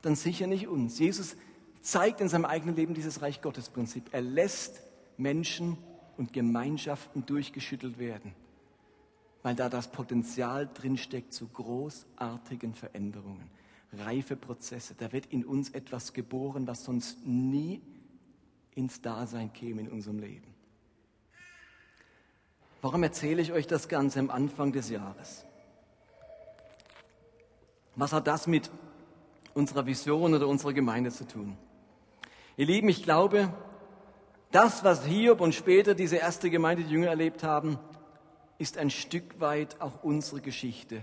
dann 0.00 0.16
sicher 0.16 0.46
nicht 0.46 0.68
uns. 0.68 0.98
Jesus 0.98 1.36
zeigt 1.80 2.20
in 2.20 2.28
seinem 2.28 2.44
eigenen 2.44 2.76
Leben 2.76 2.94
dieses 2.94 3.22
Reich 3.22 3.40
Gottes 3.40 3.68
Prinzip. 3.68 4.08
Er 4.12 4.20
lässt 4.20 4.82
Menschen 5.16 5.78
und 6.16 6.32
Gemeinschaften 6.32 7.24
durchgeschüttelt 7.24 7.98
werden, 7.98 8.34
weil 9.42 9.54
da 9.54 9.68
das 9.68 9.90
Potenzial 9.90 10.68
drinsteckt 10.72 11.32
zu 11.32 11.48
großartigen 11.48 12.74
Veränderungen, 12.74 13.50
reife 13.92 14.36
Prozesse. 14.36 14.94
Da 14.98 15.12
wird 15.12 15.26
in 15.26 15.44
uns 15.44 15.70
etwas 15.70 16.12
geboren, 16.12 16.66
was 16.66 16.84
sonst 16.84 17.26
nie 17.26 17.80
ins 18.74 19.00
Dasein 19.00 19.52
käme 19.52 19.80
in 19.80 19.88
unserem 19.88 20.18
Leben. 20.18 20.54
Warum 22.82 23.02
erzähle 23.02 23.42
ich 23.42 23.52
euch 23.52 23.66
das 23.66 23.88
Ganze 23.88 24.20
am 24.20 24.30
Anfang 24.30 24.72
des 24.72 24.88
Jahres? 24.90 25.44
Was 27.96 28.12
hat 28.12 28.26
das 28.26 28.46
mit 28.46 28.70
unserer 29.52 29.84
Vision 29.84 30.32
oder 30.32 30.48
unserer 30.48 30.72
Gemeinde 30.72 31.10
zu 31.10 31.26
tun? 31.26 31.58
Ihr 32.60 32.66
Lieben, 32.66 32.90
ich 32.90 33.02
glaube, 33.02 33.50
das, 34.50 34.84
was 34.84 35.06
Hiob 35.06 35.40
und 35.40 35.54
später 35.54 35.94
diese 35.94 36.16
erste 36.16 36.50
Gemeinde, 36.50 36.84
die 36.84 36.92
Jünger 36.92 37.06
erlebt 37.06 37.42
haben, 37.42 37.78
ist 38.58 38.76
ein 38.76 38.90
Stück 38.90 39.40
weit 39.40 39.80
auch 39.80 40.02
unsere 40.02 40.42
Geschichte, 40.42 41.00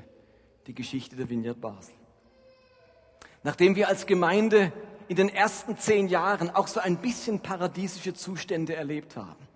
die 0.67 0.75
Geschichte 0.75 1.15
der 1.15 1.31
Vineyard 1.31 1.59
Basel. 1.59 1.95
Nachdem 3.41 3.75
wir 3.75 3.87
als 3.87 4.05
Gemeinde 4.05 4.71
in 5.07 5.15
den 5.15 5.29
ersten 5.29 5.79
zehn 5.79 6.09
Jahren 6.09 6.51
auch 6.51 6.67
so 6.67 6.79
ein 6.79 6.97
bisschen 6.97 7.39
paradiesische 7.39 8.13
Zustände 8.13 8.75
erlebt 8.75 9.15
haben, 9.15 9.47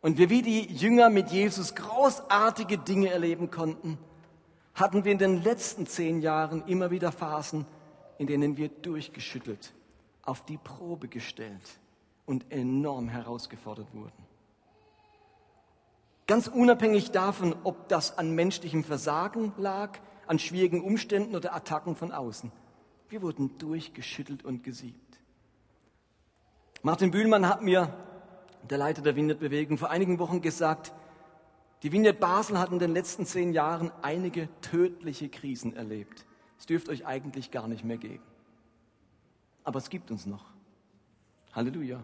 und 0.00 0.16
wir 0.16 0.30
wie 0.30 0.40
die 0.40 0.72
Jünger 0.72 1.10
mit 1.10 1.28
Jesus 1.28 1.74
großartige 1.74 2.78
Dinge 2.78 3.10
erleben 3.10 3.50
konnten, 3.50 3.98
hatten 4.72 5.04
wir 5.04 5.12
in 5.12 5.18
den 5.18 5.42
letzten 5.42 5.86
zehn 5.86 6.22
Jahren 6.22 6.66
immer 6.66 6.90
wieder 6.90 7.12
Phasen, 7.12 7.66
in 8.16 8.26
denen 8.26 8.56
wir 8.56 8.70
durchgeschüttelt, 8.70 9.74
auf 10.24 10.44
die 10.44 10.58
Probe 10.58 11.08
gestellt 11.08 11.78
und 12.26 12.50
enorm 12.50 13.08
herausgefordert 13.08 13.92
wurden. 13.92 14.24
Ganz 16.26 16.48
unabhängig 16.48 17.10
davon, 17.10 17.54
ob 17.64 17.88
das 17.88 18.16
an 18.16 18.34
menschlichem 18.34 18.82
Versagen 18.82 19.52
lag, 19.58 19.98
an 20.26 20.38
schwierigen 20.38 20.82
Umständen 20.82 21.36
oder 21.36 21.54
Attacken 21.54 21.96
von 21.96 22.12
außen. 22.12 22.50
Wir 23.10 23.20
wurden 23.20 23.58
durchgeschüttelt 23.58 24.42
und 24.42 24.62
gesiebt. 24.62 25.20
Martin 26.82 27.10
Bühlmann 27.10 27.48
hat 27.48 27.62
mir, 27.62 27.94
der 28.68 28.78
Leiter 28.78 29.02
der 29.02 29.16
Vineyard-Bewegung, 29.16 29.76
vor 29.76 29.90
einigen 29.90 30.18
Wochen 30.18 30.40
gesagt, 30.40 30.94
die 31.82 31.92
Vineyard 31.92 32.18
Basel 32.18 32.58
hat 32.58 32.72
in 32.72 32.78
den 32.78 32.94
letzten 32.94 33.26
zehn 33.26 33.52
Jahren 33.52 33.92
einige 34.00 34.48
tödliche 34.62 35.28
Krisen 35.28 35.76
erlebt. 35.76 36.24
Es 36.58 36.64
dürfte 36.64 36.90
euch 36.90 37.04
eigentlich 37.04 37.50
gar 37.50 37.68
nicht 37.68 37.84
mehr 37.84 37.98
geben. 37.98 38.24
Aber 39.64 39.78
es 39.78 39.90
gibt 39.90 40.10
uns 40.10 40.26
noch. 40.26 40.44
Halleluja. 41.52 42.02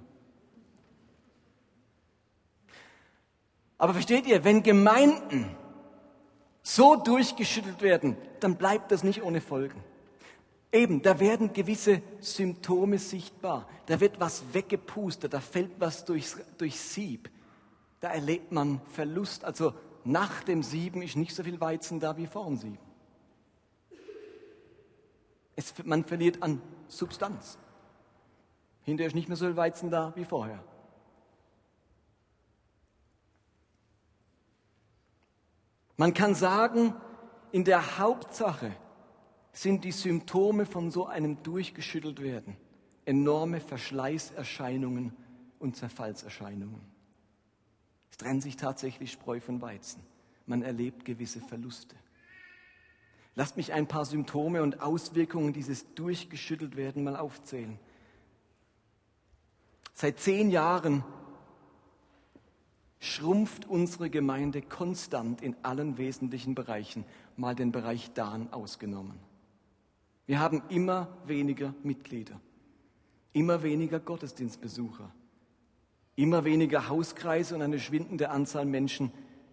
Aber 3.79 3.95
versteht 3.95 4.27
ihr, 4.27 4.45
wenn 4.45 4.63
Gemeinden 4.63 5.57
so 6.63 6.97
durchgeschüttelt 6.97 7.81
werden, 7.83 8.17
dann 8.41 8.57
bleibt 8.57 8.93
das 8.93 9.03
nicht 9.03 9.23
ohne 9.23 9.41
Folgen. 9.41 9.83
Eben, 10.73 11.03
da 11.03 11.19
werden 11.19 11.53
gewisse 11.53 12.03
Symptome 12.21 12.99
sichtbar. 12.99 13.69
Da 13.87 13.99
wird 14.01 14.21
was 14.21 14.45
weggepustet, 14.53 15.33
da 15.33 15.41
fällt 15.41 15.73
was 15.81 16.05
durchs, 16.05 16.39
durchs 16.59 16.95
Sieb. 16.95 17.31
Da 18.01 18.11
erlebt 18.11 18.53
man 18.53 18.81
Verlust. 18.93 19.45
Also 19.45 19.75
nach 20.05 20.45
dem 20.45 20.63
Sieben 20.63 21.03
ist 21.03 21.17
nicht 21.17 21.35
so 21.35 21.43
viel 21.43 21.61
Weizen 21.61 21.99
da 21.99 22.17
wie 22.17 22.27
vor 22.27 22.47
dem 22.47 22.57
Sieben. 22.57 22.90
Es, 25.61 25.75
man 25.85 26.05
verliert 26.05 26.43
an 26.43 26.63
Substanz. 26.89 27.59
Hinterher 28.83 29.09
ist 29.09 29.15
nicht 29.15 29.29
mehr 29.29 29.37
so 29.37 29.45
viel 29.45 29.57
Weizen 29.57 29.91
da 29.91 30.15
wie 30.17 30.25
vorher. 30.25 30.65
Man 35.99 36.15
kann 36.15 36.35
sagen, 36.35 36.95
in 37.53 37.65
der 37.65 37.99
Hauptsache 37.99 38.75
sind 39.53 39.85
die 39.85 39.93
Symptome 39.93 40.65
von 40.65 40.91
so 40.91 41.07
einem 41.07 41.43
durchgeschüttelt 41.43 42.23
werden 42.23 42.57
enorme 43.05 43.61
Verschleißerscheinungen 43.61 45.13
und 45.59 45.77
Zerfallserscheinungen. 45.77 46.81
Es 48.11 48.17
trennt 48.17 48.43
sich 48.43 48.57
tatsächlich 48.57 49.11
Spreu 49.11 49.41
von 49.41 49.61
Weizen. 49.61 50.01
Man 50.47 50.63
erlebt 50.63 51.05
gewisse 51.05 51.41
Verluste. 51.41 51.97
Lasst 53.35 53.57
mich 53.57 53.73
ein 53.73 53.87
paar 53.87 54.05
Symptome 54.05 54.63
und 54.63 54.81
Auswirkungen 54.81 55.53
dieses 55.53 55.95
durchgeschüttelt 55.95 56.77
werden 56.77 57.05
mal 57.05 57.17
aufzählen. 57.17 57.79
Seit 59.95 60.19
zehn 60.19 60.51
Jahren 60.51 61.05
schrumpft 62.99 63.67
unsere 63.67 64.11
Gemeinde 64.11 64.63
konstant 64.63 65.43
in 65.43 65.57
allen 65.63 65.97
wesentlichen 65.97 66.55
Bereichen, 66.55 67.05
mal 67.37 67.55
den 67.55 67.73
Bereich 67.73 68.13
Dan 68.13 68.53
ausgenommen. 68.53 69.19
Wir 70.27 70.39
haben 70.39 70.63
immer 70.69 71.09
weniger 71.27 71.75
Mitglieder, 71.83 72.41
immer 73.33 73.63
weniger 73.63 73.99
Gottesdienstbesucher, 74.01 75.11
immer 76.15 76.45
weniger 76.45 76.89
Hauskreise 76.89 77.55
und 77.55 77.63
eine 77.63 77.81
schwindende 77.81 78.31
Anzahl 78.31 78.67
Menschen, 78.67 79.13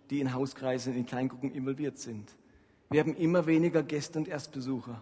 die 0.09 0.19
in 0.19 0.33
Hauskreisen, 0.33 0.95
in 0.95 1.05
Kleingruppen 1.05 1.51
involviert 1.51 1.97
sind. 1.97 2.35
Wir 2.89 3.01
haben 3.01 3.15
immer 3.15 3.45
weniger 3.45 3.83
Gäste 3.83 4.19
und 4.19 4.27
Erstbesucher. 4.27 5.01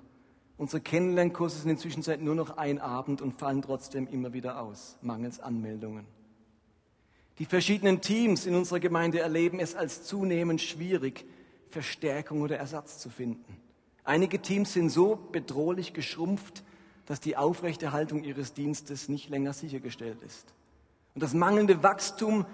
Unsere 0.58 0.82
Kennenlernkurse 0.82 1.60
sind 1.60 1.70
inzwischen 1.70 2.02
seit 2.02 2.22
nur 2.22 2.36
noch 2.36 2.58
ein 2.58 2.80
Abend 2.80 3.22
und 3.22 3.38
fallen 3.38 3.62
trotzdem 3.62 4.08
immer 4.08 4.34
wieder 4.34 4.62
aus, 4.62 4.98
mangels 5.02 5.40
Anmeldungen. 5.40 6.06
Die 7.40 7.46
verschiedenen 7.46 8.00
Teams 8.02 8.46
in 8.46 8.56
unserer 8.56 8.80
Gemeinde 8.80 9.20
erleben 9.20 9.60
es 9.60 9.76
als 9.76 10.04
zunehmend 10.04 10.62
schwierig, 10.62 11.26
Verstärkung 11.70 12.42
oder 12.42 12.58
Ersatz 12.58 13.00
zu 13.00 13.10
finden. 13.10 13.58
Einige 14.06 14.42
Teams 14.42 14.72
sind 14.72 14.90
so 14.90 15.18
bedrohlich 15.32 15.94
geschrumpft, 15.94 16.64
dass 17.06 17.20
die 17.20 17.36
Aufrechterhaltung 17.36 18.24
ihres 18.24 18.54
Dienstes 18.54 19.10
nicht 19.10 19.30
länger 19.30 19.52
sichergestellt 19.52 20.22
ist. 20.26 20.54
Und 21.14 21.22
das 21.22 21.34
mangelnde 21.34 21.84
Wachstum 21.84 22.46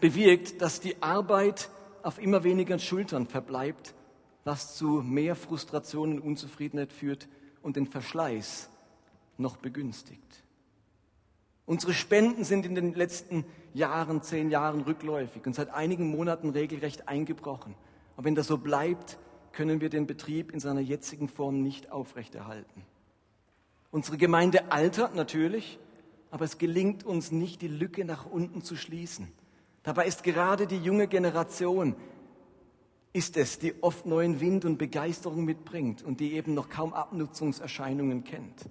bewirkt, 0.00 0.62
dass 0.62 0.80
die 0.80 1.02
Arbeit 1.02 1.68
auf 2.04 2.18
immer 2.18 2.44
weniger 2.44 2.78
Schultern 2.78 3.26
verbleibt, 3.26 3.94
was 4.44 4.76
zu 4.76 5.02
mehr 5.02 5.34
Frustration 5.34 6.12
und 6.12 6.20
Unzufriedenheit 6.20 6.92
führt 6.92 7.28
und 7.62 7.76
den 7.76 7.86
Verschleiß 7.86 8.68
noch 9.38 9.56
begünstigt. 9.56 10.44
Unsere 11.66 11.94
Spenden 11.94 12.44
sind 12.44 12.66
in 12.66 12.74
den 12.74 12.92
letzten 12.92 13.46
Jahren, 13.72 14.22
zehn 14.22 14.50
Jahren 14.50 14.82
rückläufig 14.82 15.46
und 15.46 15.54
seit 15.54 15.70
einigen 15.70 16.10
Monaten 16.10 16.50
regelrecht 16.50 17.08
eingebrochen. 17.08 17.74
Und 18.16 18.24
wenn 18.24 18.34
das 18.34 18.48
so 18.48 18.58
bleibt, 18.58 19.18
können 19.52 19.80
wir 19.80 19.88
den 19.88 20.06
Betrieb 20.06 20.52
in 20.52 20.60
seiner 20.60 20.80
jetzigen 20.80 21.28
Form 21.28 21.62
nicht 21.62 21.90
aufrechterhalten. 21.90 22.82
Unsere 23.90 24.18
Gemeinde 24.18 24.70
altert 24.70 25.14
natürlich, 25.14 25.78
aber 26.30 26.44
es 26.44 26.58
gelingt 26.58 27.04
uns 27.04 27.32
nicht, 27.32 27.62
die 27.62 27.68
Lücke 27.68 28.04
nach 28.04 28.26
unten 28.26 28.62
zu 28.62 28.76
schließen. 28.76 29.32
Dabei 29.84 30.06
ist 30.06 30.24
gerade 30.24 30.66
die 30.66 30.78
junge 30.78 31.06
Generation, 31.06 31.94
ist 33.12 33.36
es, 33.36 33.58
die 33.60 33.74
oft 33.82 34.06
neuen 34.06 34.40
Wind 34.40 34.64
und 34.64 34.76
Begeisterung 34.76 35.44
mitbringt 35.44 36.02
und 36.02 36.18
die 36.18 36.32
eben 36.32 36.52
noch 36.54 36.68
kaum 36.68 36.92
Abnutzungserscheinungen 36.92 38.24
kennt. 38.24 38.68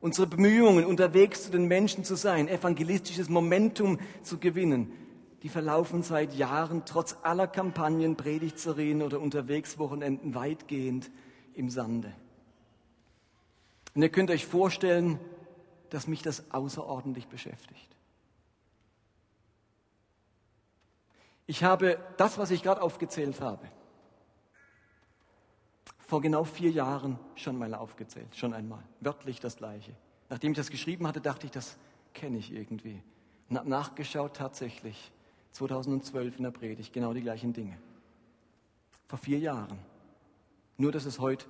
Unsere 0.00 0.28
Bemühungen, 0.28 0.84
unterwegs 0.84 1.44
zu 1.44 1.50
den 1.50 1.66
Menschen 1.66 2.04
zu 2.04 2.14
sein, 2.14 2.48
evangelistisches 2.48 3.28
Momentum 3.28 3.98
zu 4.22 4.38
gewinnen, 4.38 4.92
die 5.42 5.48
verlaufen 5.48 6.02
seit 6.02 6.34
Jahren 6.34 6.84
trotz 6.84 7.16
aller 7.22 7.46
Kampagnen, 7.46 8.16
Predigtserien 8.16 9.02
oder 9.02 9.20
Unterwegswochenenden 9.20 10.34
weitgehend 10.34 11.10
im 11.54 11.70
Sande. 11.70 12.12
Und 13.94 14.02
ihr 14.02 14.10
könnt 14.10 14.30
euch 14.30 14.44
vorstellen, 14.44 15.18
dass 15.88 16.06
mich 16.06 16.22
das 16.22 16.50
außerordentlich 16.52 17.26
beschäftigt. 17.26 17.95
Ich 21.46 21.62
habe 21.62 21.98
das, 22.16 22.38
was 22.38 22.50
ich 22.50 22.62
gerade 22.62 22.82
aufgezählt 22.82 23.40
habe, 23.40 23.68
vor 25.98 26.20
genau 26.20 26.44
vier 26.44 26.70
Jahren 26.70 27.18
schon 27.34 27.56
mal 27.58 27.74
aufgezählt, 27.74 28.34
schon 28.36 28.52
einmal, 28.52 28.82
wörtlich 29.00 29.40
das 29.40 29.56
gleiche. 29.56 29.92
Nachdem 30.28 30.52
ich 30.52 30.56
das 30.56 30.70
geschrieben 30.70 31.06
hatte, 31.06 31.20
dachte 31.20 31.46
ich, 31.46 31.52
das 31.52 31.76
kenne 32.14 32.38
ich 32.38 32.52
irgendwie. 32.52 33.02
Und 33.48 33.58
habe 33.58 33.68
nachgeschaut, 33.68 34.34
tatsächlich, 34.34 35.12
2012 35.52 36.36
in 36.36 36.42
der 36.44 36.50
Predigt, 36.50 36.92
genau 36.92 37.12
die 37.12 37.22
gleichen 37.22 37.52
Dinge. 37.52 37.78
Vor 39.08 39.18
vier 39.18 39.38
Jahren. 39.38 39.78
Nur, 40.76 40.92
dass 40.92 41.06
es 41.06 41.18
heute 41.18 41.46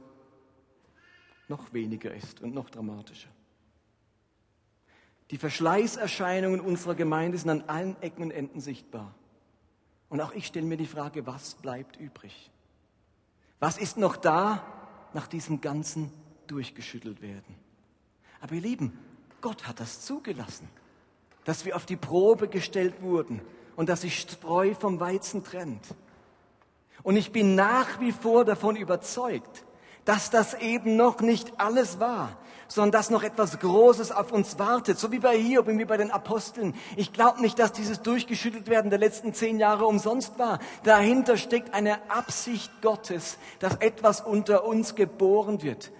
noch 1.48 1.72
weniger 1.72 2.14
ist 2.14 2.40
und 2.42 2.54
noch 2.54 2.70
dramatischer. 2.70 3.28
Die 5.30 5.38
Verschleißerscheinungen 5.38 6.60
unserer 6.60 6.94
Gemeinde 6.94 7.38
sind 7.38 7.50
an 7.50 7.62
allen 7.62 8.02
Ecken 8.02 8.22
und 8.22 8.30
Enden 8.30 8.60
sichtbar. 8.60 9.14
Und 10.08 10.20
auch 10.20 10.32
ich 10.32 10.46
stelle 10.46 10.66
mir 10.66 10.76
die 10.76 10.86
Frage, 10.86 11.26
was 11.26 11.54
bleibt 11.54 11.96
übrig? 11.96 12.50
Was 13.58 13.78
ist 13.78 13.96
noch 13.96 14.16
da 14.16 14.64
nach 15.12 15.26
diesem 15.26 15.60
ganzen 15.60 16.12
durchgeschüttelt 16.46 17.20
werden? 17.20 17.56
Aber 18.40 18.54
ihr 18.54 18.60
Lieben, 18.60 18.98
Gott 19.40 19.66
hat 19.66 19.80
das 19.80 20.02
zugelassen, 20.02 20.68
dass 21.44 21.64
wir 21.64 21.76
auf 21.76 21.86
die 21.86 21.96
Probe 21.96 22.48
gestellt 22.48 23.00
wurden 23.02 23.40
und 23.76 23.88
dass 23.88 24.02
sich 24.02 24.20
Spreu 24.20 24.74
vom 24.74 25.00
Weizen 25.00 25.42
trennt. 25.42 25.94
Und 27.02 27.16
ich 27.16 27.32
bin 27.32 27.54
nach 27.54 28.00
wie 28.00 28.12
vor 28.12 28.44
davon 28.44 28.76
überzeugt, 28.76 29.64
dass 30.06 30.30
das 30.30 30.54
eben 30.54 30.96
noch 30.96 31.20
nicht 31.20 31.60
alles 31.60 32.00
war, 32.00 32.30
sondern 32.68 32.92
dass 32.92 33.10
noch 33.10 33.24
etwas 33.24 33.58
Großes 33.58 34.12
auf 34.12 34.32
uns 34.32 34.58
wartet, 34.58 34.98
so 34.98 35.12
wie 35.12 35.18
bei 35.18 35.36
Hiob 35.36 35.66
und 35.66 35.78
wie 35.78 35.84
bei 35.84 35.96
den 35.96 36.12
Aposteln. 36.12 36.74
Ich 36.96 37.12
glaube 37.12 37.42
nicht, 37.42 37.58
dass 37.58 37.72
dieses 37.72 38.02
durchgeschüttelt 38.02 38.68
werden 38.68 38.88
der 38.88 39.00
letzten 39.00 39.34
zehn 39.34 39.58
Jahre 39.58 39.84
umsonst 39.84 40.38
war. 40.38 40.60
Dahinter 40.84 41.36
steckt 41.36 41.74
eine 41.74 42.08
Absicht 42.08 42.70
Gottes, 42.82 43.36
dass 43.58 43.76
etwas 43.76 44.20
unter 44.20 44.64
uns 44.64 44.94
geboren 44.94 45.62
wird, 45.62 45.90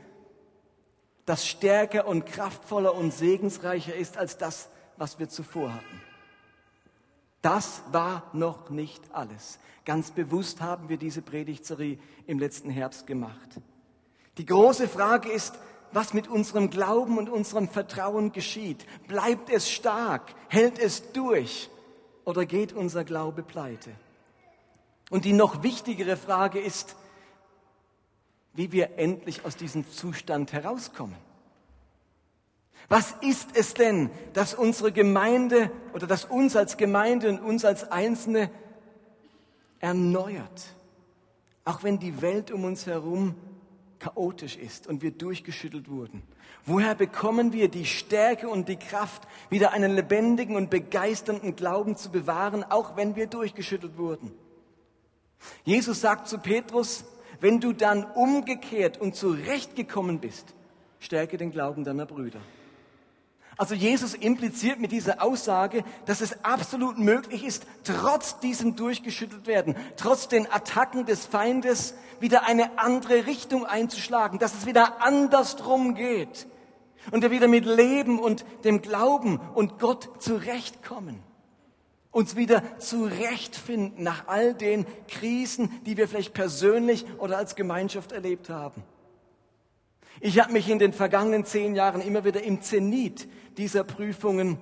das 1.27 1.45
stärker 1.45 2.07
und 2.07 2.27
kraftvoller 2.27 2.95
und 2.95 3.13
segensreicher 3.13 3.95
ist 3.95 4.17
als 4.17 4.39
das, 4.39 4.69
was 4.97 5.19
wir 5.19 5.29
zuvor 5.29 5.75
hatten. 5.75 6.01
Das 7.43 7.83
war 7.91 8.23
noch 8.33 8.71
nicht 8.71 9.03
alles. 9.13 9.59
Ganz 9.85 10.13
bewusst 10.13 10.61
haben 10.61 10.89
wir 10.89 10.97
diese 10.97 11.23
Predigtserie 11.23 11.99
im 12.27 12.39
letzten 12.39 12.71
Herbst 12.71 13.07
gemacht. 13.07 13.61
Die 14.39 14.47
große 14.47 14.89
Frage 14.89 15.31
ist, 15.31 15.55
was 15.93 16.13
mit 16.13 16.29
unserem 16.29 16.69
Glauben 16.69 17.17
und 17.17 17.29
unserem 17.29 17.69
Vertrauen 17.69 18.33
geschieht. 18.33 18.85
Bleibt 19.09 19.51
es 19.51 19.71
stark? 19.71 20.35
Hält 20.49 20.79
es 20.79 21.13
durch? 21.13 21.71
Oder 22.25 22.45
geht 22.45 22.73
unser 22.73 23.05
Glaube 23.05 23.43
pleite? 23.43 23.91
Und 25.11 25.25
die 25.25 25.33
noch 25.33 25.63
wichtigere 25.63 26.17
Frage 26.17 26.61
ist, 26.61 26.97
wie 28.53 28.73
wir 28.73 28.99
endlich 28.99 29.45
aus 29.45 29.57
diesem 29.57 29.89
Zustand 29.91 30.53
herauskommen. 30.53 31.17
Was 32.89 33.15
ist 33.21 33.51
es 33.55 33.75
denn, 33.75 34.11
dass 34.33 34.55
unsere 34.55 34.93
Gemeinde 34.93 35.71
oder 35.93 36.07
dass 36.07 36.25
uns 36.25 36.57
als 36.57 36.77
Gemeinde 36.77 37.29
und 37.29 37.41
uns 37.41 37.65
als 37.65 37.91
Einzelne 37.91 38.51
erneuert, 39.81 40.75
auch 41.65 41.83
wenn 41.83 41.99
die 41.99 42.23
Welt 42.23 42.51
um 42.51 42.65
uns 42.65 42.87
herum 42.87 43.35
chaotisch 43.99 44.57
ist 44.57 44.87
und 44.87 45.03
wir 45.03 45.11
durchgeschüttelt 45.11 45.89
wurden? 45.89 46.23
Woher 46.65 46.95
bekommen 46.95 47.53
wir 47.53 47.69
die 47.69 47.85
Stärke 47.85 48.49
und 48.49 48.69
die 48.69 48.77
Kraft, 48.77 49.23
wieder 49.51 49.73
einen 49.73 49.95
lebendigen 49.95 50.57
und 50.57 50.71
begeisternden 50.71 51.57
Glauben 51.57 51.97
zu 51.97 52.11
bewahren, 52.11 52.65
auch 52.65 52.97
wenn 52.97 53.17
wir 53.17 53.27
durchgeschüttelt 53.27 53.99
wurden? 53.99 54.33
Jesus 55.65 56.01
sagt 56.01 56.29
zu 56.29 56.39
Petrus, 56.39 57.05
wenn 57.41 57.61
du 57.61 57.73
dann 57.73 58.05
umgekehrt 58.05 59.01
und 59.01 59.15
zurechtgekommen 59.15 60.21
bist, 60.21 60.55
stärke 60.99 61.37
den 61.37 61.51
Glauben 61.51 61.85
deiner 61.85 62.07
Brüder. 62.07 62.41
Also 63.57 63.75
Jesus 63.75 64.15
impliziert 64.15 64.81
mit 64.81 64.93
dieser 64.93 65.23
Aussage, 65.23 65.83
dass 66.05 66.21
es 66.21 66.45
absolut 66.45 66.99
möglich 66.99 67.45
ist, 67.45 67.67
trotz 67.85 68.39
diesem 68.41 68.77
durchgeschüttelt 68.77 69.47
werden, 69.47 69.77
trotz 69.97 70.29
den 70.29 70.51
Attacken 70.51 71.07
des 71.07 71.25
Feindes 71.25 71.95
wieder 72.21 72.47
eine 72.47 72.79
andere 72.79 73.27
Richtung 73.27 73.65
einzuschlagen, 73.65 74.39
dass 74.39 74.55
es 74.55 74.67
wieder 74.67 75.03
andersrum 75.03 75.95
geht 75.95 76.47
und 77.13 77.23
wir 77.23 77.31
wieder 77.31 77.49
mit 77.49 77.65
Leben 77.65 78.19
und 78.19 78.45
dem 78.65 78.83
Glauben 78.83 79.41
und 79.55 79.79
Gott 79.79 80.23
zurechtkommen 80.23 81.23
uns 82.17 82.35
wieder 82.35 82.63
zurechtfinden 82.79 84.03
nach 84.03 84.27
all 84.27 84.55
den 84.55 84.87
Krisen, 85.07 85.71
die 85.85 85.99
wir 85.99 86.09
vielleicht 86.09 86.33
persönlich 86.33 87.05
oder 87.19 87.37
als 87.37 87.57
Gemeinschaft 87.57 88.11
erlebt 88.11 88.49
haben. 88.49 88.83
Ich 90.21 90.41
habe 90.41 90.53
mich 90.53 90.69
in 90.69 90.79
den 90.79 90.93
vergangenen 90.93 91.45
zehn 91.45 91.75
Jahren 91.75 92.01
immer 92.01 92.25
wieder 92.25 92.43
im 92.43 92.63
Zenit 92.63 93.29
dieser 93.57 93.85
Prüfungen 93.85 94.59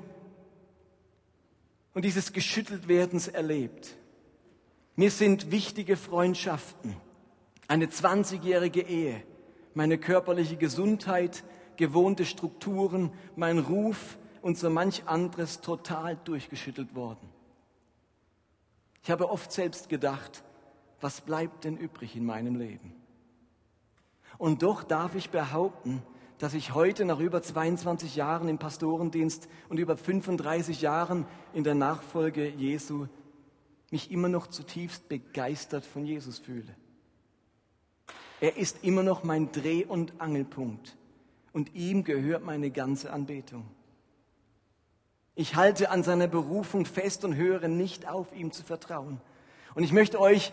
und 1.93 2.05
dieses 2.05 2.33
Geschütteltwerdens 2.33 3.29
erlebt. 3.29 3.97
Mir 4.97 5.11
sind 5.11 5.51
wichtige 5.51 5.97
Freundschaften, 5.97 6.97
eine 7.69 7.87
20-jährige 7.87 8.83
Ehe, 8.83 9.23
meine 9.75 9.99
körperliche 9.99 10.57
Gesundheit, 10.57 11.45
gewohnte 11.77 12.25
Strukturen, 12.25 13.13
mein 13.37 13.59
Ruf 13.59 14.19
und 14.43 14.59
so 14.59 14.71
manch 14.71 15.07
anderes 15.07 15.61
total 15.61 16.17
durchgeschüttelt 16.25 16.95
worden. 16.95 17.29
Ich 19.03 19.11
habe 19.11 19.31
oft 19.31 19.53
selbst 19.53 19.89
gedacht, 19.89 20.45
was 21.01 21.21
bleibt 21.21 21.65
denn 21.65 21.77
übrig 21.77 22.17
in 22.17 22.25
meinem 22.25 22.57
Leben? 22.57 23.04
Und 24.39 24.63
doch 24.63 24.83
darf 24.83 25.15
ich 25.15 25.31
behaupten, 25.31 26.03
dass 26.39 26.55
ich 26.55 26.75
heute 26.75 27.05
nach 27.05 27.21
über 27.21 27.43
22 27.43 28.17
Jahren 28.17 28.49
im 28.49 28.59
Pastorendienst 28.59 29.49
und 29.69 29.79
über 29.79 29.97
35 29.97 30.81
Jahren 30.83 31.27
in 31.53 31.65
der 31.65 31.75
Nachfolge 31.75 32.49
Jesu 32.49 33.07
mich 33.91 34.11
immer 34.11 34.29
noch 34.29 34.49
zutiefst 34.49 35.09
begeistert 35.09 35.85
von 35.85 36.05
Jesus 36.05 36.39
fühle. 36.39 36.75
Er 38.41 38.57
ist 38.57 38.83
immer 38.83 39.03
noch 39.03 39.23
mein 39.23 39.53
Dreh- 39.53 39.87
und 39.87 40.21
Angelpunkt 40.21 40.97
und 41.53 41.75
ihm 41.75 42.05
gehört 42.05 42.45
meine 42.45 42.71
ganze 42.71 43.13
Anbetung. 43.13 43.65
Ich 45.37 45.57
halte 45.57 45.91
an 45.91 46.03
seiner 46.03 46.27
Berufung 46.27 46.85
fest 46.85 47.25
und 47.25 47.37
höre 47.37 47.69
nicht 47.69 48.09
auf, 48.09 48.35
ihm 48.35 48.53
zu 48.53 48.63
vertrauen. 48.65 49.21
Und 49.75 49.83
ich 49.83 49.93
möchte 49.93 50.21
euch 50.21 50.53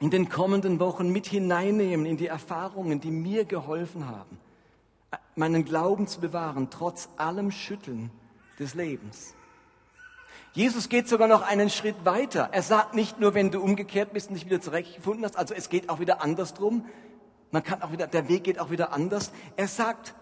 in 0.00 0.10
den 0.10 0.28
kommenden 0.28 0.80
Wochen 0.80 1.10
mit 1.10 1.26
hineinnehmen 1.26 2.06
in 2.06 2.16
die 2.16 2.28
Erfahrungen, 2.28 3.00
die 3.00 3.10
mir 3.10 3.44
geholfen 3.44 4.06
haben, 4.08 4.38
meinen 5.34 5.64
Glauben 5.64 6.06
zu 6.06 6.20
bewahren, 6.20 6.68
trotz 6.70 7.08
allem 7.16 7.50
Schütteln 7.50 8.10
des 8.58 8.74
Lebens. 8.74 9.34
Jesus 10.52 10.88
geht 10.88 11.08
sogar 11.08 11.28
noch 11.28 11.42
einen 11.42 11.70
Schritt 11.70 12.04
weiter. 12.04 12.48
Er 12.52 12.62
sagt 12.62 12.94
nicht 12.94 13.20
nur, 13.20 13.34
wenn 13.34 13.50
du 13.50 13.60
umgekehrt 13.60 14.12
bist 14.12 14.28
und 14.28 14.34
dich 14.34 14.46
wieder 14.46 14.60
zurechtgefunden 14.60 15.24
hast, 15.24 15.36
also 15.36 15.54
es 15.54 15.68
geht 15.68 15.88
auch 15.88 16.00
wieder 16.00 16.22
andersrum. 16.22 16.86
Man 17.50 17.62
kann 17.62 17.82
auch 17.82 17.92
wieder, 17.92 18.06
der 18.06 18.28
Weg 18.28 18.44
geht 18.44 18.58
auch 18.58 18.70
wieder 18.70 18.92
anders. 18.92 19.32
Er 19.56 19.68
sagt, 19.68 20.14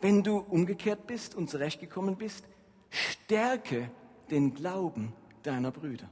wenn 0.00 0.22
du 0.22 0.38
umgekehrt 0.38 1.06
bist 1.06 1.34
und 1.34 1.48
zurechtgekommen 1.48 2.16
bist, 2.16 2.44
stärke 2.90 3.90
den 4.30 4.54
Glauben 4.54 5.12
deiner 5.42 5.70
Brüder. 5.70 6.08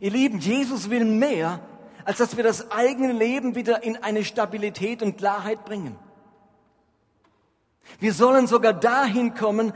Ihr 0.00 0.10
Lieben, 0.10 0.38
Jesus 0.38 0.90
will 0.90 1.04
mehr, 1.04 1.60
als 2.04 2.18
dass 2.18 2.36
wir 2.36 2.44
das 2.44 2.70
eigene 2.70 3.12
Leben 3.12 3.54
wieder 3.54 3.82
in 3.82 3.96
eine 3.96 4.24
Stabilität 4.24 5.02
und 5.02 5.18
Klarheit 5.18 5.64
bringen. 5.64 5.96
Wir 8.00 8.12
sollen 8.12 8.46
sogar 8.46 8.72
dahin 8.72 9.34
kommen, 9.34 9.72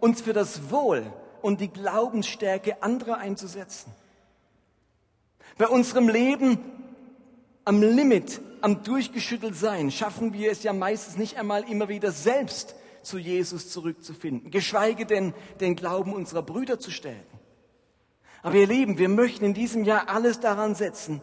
uns 0.00 0.20
für 0.20 0.32
das 0.32 0.70
Wohl 0.70 1.12
und 1.42 1.60
die 1.60 1.68
Glaubensstärke 1.68 2.82
anderer 2.82 3.18
einzusetzen. 3.18 3.92
Bei 5.58 5.68
unserem 5.68 6.08
Leben 6.08 6.58
am 7.64 7.82
Limit, 7.82 8.40
am 8.60 8.82
durchgeschüttelt 8.82 9.54
sein, 9.54 9.90
schaffen 9.90 10.32
wir 10.32 10.50
es 10.50 10.62
ja 10.62 10.72
meistens 10.72 11.16
nicht 11.16 11.38
einmal 11.38 11.62
immer 11.64 11.88
wieder 11.88 12.10
selbst 12.10 12.74
zu 13.02 13.18
Jesus 13.18 13.70
zurückzufinden, 13.70 14.50
geschweige 14.50 15.06
denn 15.06 15.34
den 15.60 15.76
Glauben 15.76 16.12
unserer 16.12 16.42
Brüder 16.42 16.78
zu 16.78 16.90
stärken. 16.90 17.31
Aber 18.42 18.56
ihr 18.56 18.66
Lieben, 18.66 18.98
wir 18.98 19.08
möchten 19.08 19.44
in 19.44 19.54
diesem 19.54 19.84
Jahr 19.84 20.08
alles 20.08 20.40
daran 20.40 20.74
setzen, 20.74 21.20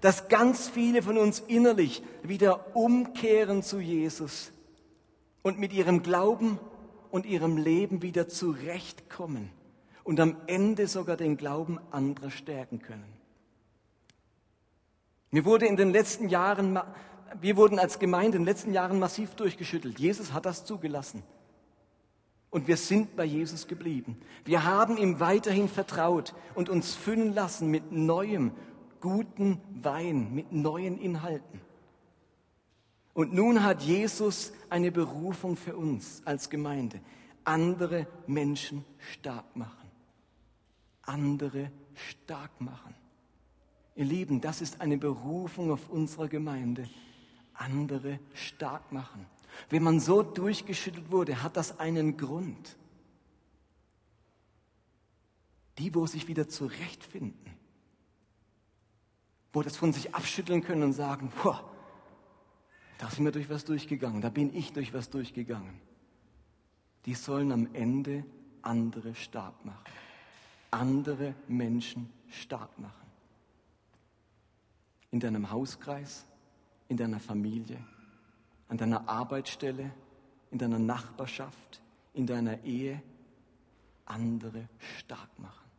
dass 0.00 0.28
ganz 0.28 0.68
viele 0.68 1.02
von 1.02 1.16
uns 1.16 1.40
innerlich 1.40 2.02
wieder 2.22 2.76
umkehren 2.76 3.62
zu 3.62 3.80
Jesus 3.80 4.52
und 5.42 5.58
mit 5.58 5.72
ihrem 5.72 6.02
Glauben 6.02 6.58
und 7.10 7.24
ihrem 7.24 7.56
Leben 7.56 8.02
wieder 8.02 8.28
zurechtkommen 8.28 9.50
und 10.04 10.20
am 10.20 10.36
Ende 10.46 10.88
sogar 10.88 11.16
den 11.16 11.36
Glauben 11.36 11.78
anderer 11.90 12.30
stärken 12.30 12.80
können. 12.80 13.16
Mir 15.30 15.44
wurde 15.44 15.66
in 15.66 15.76
den 15.76 15.90
letzten 15.90 16.28
Jahren, 16.28 16.78
wir 17.40 17.56
wurden 17.56 17.78
als 17.78 17.98
Gemeinde 17.98 18.36
in 18.36 18.42
den 18.42 18.46
letzten 18.46 18.72
Jahren 18.72 18.98
massiv 18.98 19.34
durchgeschüttelt. 19.34 19.98
Jesus 19.98 20.32
hat 20.32 20.46
das 20.46 20.64
zugelassen. 20.64 21.22
Und 22.56 22.68
wir 22.68 22.78
sind 22.78 23.16
bei 23.16 23.26
Jesus 23.26 23.66
geblieben. 23.66 24.16
Wir 24.46 24.64
haben 24.64 24.96
ihm 24.96 25.20
weiterhin 25.20 25.68
vertraut 25.68 26.34
und 26.54 26.70
uns 26.70 26.94
füllen 26.94 27.34
lassen 27.34 27.70
mit 27.70 27.92
neuem, 27.92 28.50
guten 28.98 29.60
Wein, 29.82 30.34
mit 30.34 30.52
neuen 30.52 30.96
Inhalten. 30.96 31.60
Und 33.12 33.34
nun 33.34 33.62
hat 33.62 33.82
Jesus 33.82 34.54
eine 34.70 34.90
Berufung 34.90 35.58
für 35.58 35.76
uns 35.76 36.22
als 36.24 36.48
Gemeinde. 36.48 37.00
Andere 37.44 38.06
Menschen 38.26 38.86
stark 38.96 39.54
machen. 39.54 39.90
Andere 41.02 41.70
stark 41.92 42.58
machen. 42.58 42.94
Ihr 43.96 44.06
Lieben, 44.06 44.40
das 44.40 44.62
ist 44.62 44.80
eine 44.80 44.96
Berufung 44.96 45.70
auf 45.70 45.90
unserer 45.90 46.28
Gemeinde. 46.28 46.88
Andere 47.52 48.18
stark 48.32 48.92
machen. 48.92 49.26
Wenn 49.70 49.82
man 49.82 50.00
so 50.00 50.22
durchgeschüttelt 50.22 51.10
wurde, 51.10 51.42
hat 51.42 51.56
das 51.56 51.78
einen 51.78 52.16
Grund. 52.16 52.76
Die, 55.78 55.94
wo 55.94 56.06
sich 56.06 56.28
wieder 56.28 56.48
zurechtfinden, 56.48 57.54
wo 59.52 59.62
das 59.62 59.76
von 59.76 59.92
sich 59.92 60.14
abschütteln 60.14 60.62
können 60.62 60.82
und 60.82 60.92
sagen, 60.92 61.32
da 62.98 63.10
sind 63.10 63.24
wir 63.24 63.32
durch 63.32 63.50
was 63.50 63.64
durchgegangen, 63.64 64.20
da 64.22 64.30
bin 64.30 64.54
ich 64.54 64.72
durch 64.72 64.94
was 64.94 65.10
durchgegangen. 65.10 65.80
Die 67.04 67.14
sollen 67.14 67.52
am 67.52 67.74
Ende 67.74 68.24
andere 68.62 69.14
stark 69.14 69.64
machen, 69.64 69.92
andere 70.70 71.34
Menschen 71.46 72.10
stark 72.30 72.78
machen. 72.78 73.06
In 75.10 75.20
deinem 75.20 75.50
Hauskreis, 75.50 76.26
in 76.88 76.96
deiner 76.96 77.20
Familie, 77.20 77.78
an 78.68 78.78
deiner 78.78 79.08
Arbeitsstelle, 79.08 79.92
in 80.50 80.58
deiner 80.58 80.78
Nachbarschaft, 80.78 81.82
in 82.14 82.26
deiner 82.26 82.62
Ehe 82.64 83.02
andere 84.04 84.68
stark 84.98 85.38
machen. 85.38 85.70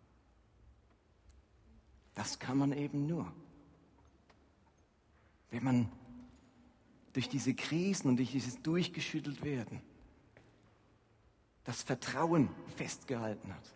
Das 2.15 2.39
kann 2.39 2.57
man 2.57 2.71
eben 2.71 3.05
nur, 3.07 3.31
wenn 5.51 5.63
man 5.63 5.91
durch 7.13 7.29
diese 7.29 7.53
Krisen 7.53 8.09
und 8.09 8.17
durch 8.17 8.31
dieses 8.31 8.61
durchgeschüttelt 8.61 9.43
werden 9.43 9.81
das 11.67 11.83
Vertrauen 11.83 12.49
festgehalten 12.77 13.53
hat. 13.53 13.73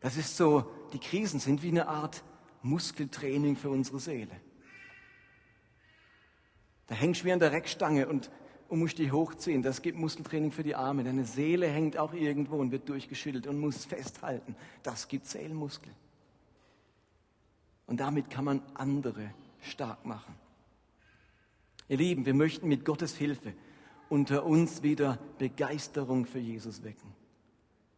Das 0.00 0.16
ist 0.16 0.34
so, 0.34 0.70
die 0.94 0.98
Krisen 0.98 1.40
sind 1.40 1.62
wie 1.62 1.68
eine 1.68 1.88
Art 1.88 2.24
Muskeltraining 2.62 3.54
für 3.54 3.68
unsere 3.68 4.00
Seele. 4.00 4.40
Da 6.86 6.94
hängst 6.94 7.22
du 7.22 7.24
wie 7.26 7.32
an 7.32 7.40
der 7.40 7.52
Reckstange 7.52 8.06
und, 8.08 8.30
musst 8.68 8.98
dich 8.98 9.12
hochziehen. 9.12 9.62
Das 9.62 9.80
gibt 9.80 9.98
Muskeltraining 9.98 10.50
für 10.50 10.64
die 10.64 10.74
Arme. 10.74 11.04
Deine 11.04 11.24
Seele 11.24 11.68
hängt 11.68 11.96
auch 11.96 12.12
irgendwo 12.12 12.56
und 12.56 12.72
wird 12.72 12.88
durchgeschüttelt 12.88 13.46
und 13.46 13.58
muss 13.58 13.84
festhalten. 13.84 14.56
Das 14.82 15.06
gibt 15.06 15.26
Seelenmuskel. 15.26 15.92
Und 17.86 18.00
damit 18.00 18.28
kann 18.28 18.44
man 18.44 18.62
andere 18.74 19.30
stark 19.60 20.04
machen. 20.04 20.34
Ihr 21.88 21.98
Lieben, 21.98 22.26
wir 22.26 22.34
möchten 22.34 22.66
mit 22.66 22.84
Gottes 22.84 23.16
Hilfe 23.16 23.52
unter 24.08 24.44
uns 24.44 24.82
wieder 24.82 25.18
Begeisterung 25.38 26.26
für 26.26 26.40
Jesus 26.40 26.82
wecken. 26.82 27.14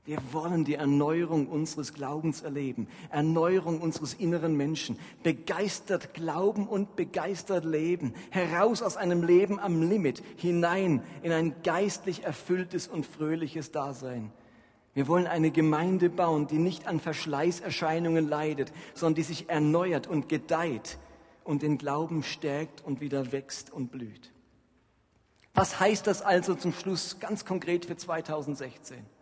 Wir 0.09 0.33
wollen 0.33 0.65
die 0.65 0.77
Erneuerung 0.77 1.49
unseres 1.49 1.93
Glaubens 1.93 2.41
erleben, 2.41 2.89
Erneuerung 3.11 3.83
unseres 3.83 4.15
inneren 4.15 4.57
Menschen, 4.57 4.99
begeistert 5.23 6.15
glauben 6.15 6.67
und 6.67 6.97
begeistert 6.97 7.67
leben, 7.67 8.15
heraus 8.31 8.81
aus 8.81 8.97
einem 8.97 9.23
Leben 9.23 9.61
am 9.61 9.83
Limit 9.83 10.23
hinein 10.37 11.03
in 11.23 11.31
ein 11.33 11.55
geistlich 11.63 12.25
erfülltes 12.25 12.89
und 12.89 13.05
fröhliches 13.05 13.71
Dasein. 13.71 14.33
Wir 14.95 15.09
wollen 15.09 15.27
eine 15.27 15.51
Gemeinde 15.51 16.09
bauen, 16.09 16.47
die 16.47 16.57
nicht 16.57 16.87
an 16.87 17.01
Verschleißerscheinungen 17.01 18.27
leidet, 18.27 18.73
sondern 18.95 19.17
die 19.17 19.25
sich 19.25 19.51
erneuert 19.51 20.07
und 20.07 20.31
gedeiht 20.31 20.97
und 21.45 21.61
den 21.61 21.77
Glauben 21.77 22.23
stärkt 22.23 22.83
und 22.83 23.03
wieder 23.03 23.31
wächst 23.31 23.71
und 23.71 23.91
blüht. 23.93 24.33
Was 25.53 25.79
heißt 25.79 26.07
das 26.07 26.23
also 26.23 26.55
zum 26.55 26.73
Schluss 26.73 27.21
ganz 27.21 27.45
konkret 27.45 27.85
für 27.85 27.99
2016? 27.99 29.18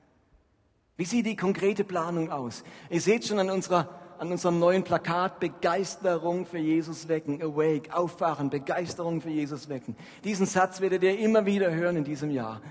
Wie 0.97 1.05
sieht 1.05 1.27
die 1.27 1.37
konkrete 1.37 1.85
Planung 1.85 2.31
aus? 2.31 2.65
Ihr 2.89 3.01
seht 3.01 3.27
schon 3.27 3.39
an, 3.39 3.51
unserer, 3.51 3.89
an 4.19 4.33
unserem 4.33 4.59
neuen 4.59 4.83
Plakat 4.83 5.41
Begeisterung 5.41 6.47
für 6.47 6.59
Jesus 6.59 7.09
wecken, 7.09 7.43
awake, 7.43 7.95
aufwachen, 7.95 8.49
Begeisterung 8.49 9.21
für 9.21 9.31
Jesus 9.31 9.69
wecken. 9.69 9.95
Diesen 10.25 10.47
Satz 10.47 10.81
werdet 10.81 11.03
ihr 11.03 11.19
immer 11.19 11.45
wieder 11.45 11.71
hören 11.71 11.97
in 11.97 12.05
diesem 12.05 12.31
Jahr. 12.31 12.63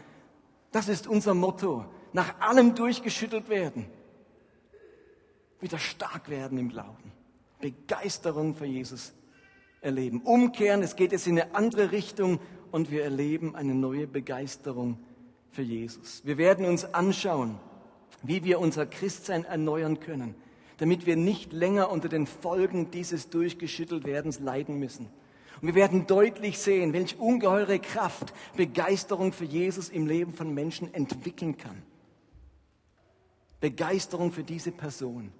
Das 0.71 0.88
ist 0.89 1.07
unser 1.07 1.35
Motto. 1.35 1.85
Nach 2.13 2.39
allem 2.39 2.75
durchgeschüttelt 2.75 3.49
werden. 3.49 3.85
Wieder 5.59 5.77
stark 5.77 6.29
werden 6.29 6.57
im 6.57 6.69
Glauben. 6.69 7.11
Begeisterung 7.59 8.55
für 8.55 8.65
Jesus 8.65 9.13
erleben. 9.81 10.21
Umkehren, 10.21 10.81
es 10.81 10.95
geht 10.95 11.11
jetzt 11.11 11.27
in 11.27 11.39
eine 11.39 11.53
andere 11.55 11.91
Richtung 11.91 12.39
und 12.71 12.91
wir 12.91 13.03
erleben 13.03 13.55
eine 13.55 13.75
neue 13.75 14.07
Begeisterung 14.07 14.97
für 15.51 15.61
Jesus. 15.61 16.21
Wir 16.25 16.38
werden 16.38 16.65
uns 16.65 16.93
anschauen, 16.93 17.59
wie 18.23 18.43
wir 18.43 18.60
unser 18.60 18.86
Christsein 18.86 19.45
erneuern 19.45 19.99
können, 19.99 20.36
damit 20.78 21.06
wir 21.06 21.15
nicht 21.15 21.54
länger 21.54 21.91
unter 21.91 22.10
den 22.10 22.28
Folgen 22.28 22.91
dieses 22.91 23.30
Durchgeschütteltwerdens 23.30 24.39
leiden 24.39 24.80
müssen. 24.80 25.10
Und 25.62 25.67
wir 25.67 25.75
werden 25.75 26.06
deutlich 26.06 26.60
sehen, 26.60 26.93
welche 26.93 27.17
ungeheure 27.17 27.80
Kraft 27.80 28.34
Begeisterung 28.58 29.32
für 29.32 29.45
Jesus 29.45 29.89
im 29.89 30.06
Leben 30.06 30.34
von 30.34 30.54
Menschen 30.54 30.93
entwickeln 30.93 31.58
kann. 31.58 31.82
Begeisterung 33.62 34.32
für 34.32 34.43
diese 34.43 34.71
Person. 34.71 35.32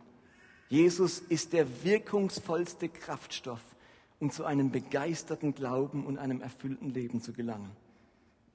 Jesus 0.70 1.20
ist 1.20 1.54
der 1.54 1.68
wirkungsvollste 1.84 2.90
Kraftstoff 2.90 3.62
um 4.20 4.32
zu 4.32 4.46
einem 4.46 4.72
begeisterten 4.72 5.54
Glauben 5.54 6.06
und 6.06 6.18
einem 6.18 6.42
erfüllten 6.42 6.90
Leben 6.90 7.22
zu 7.22 7.34
gelangen. 7.34 7.72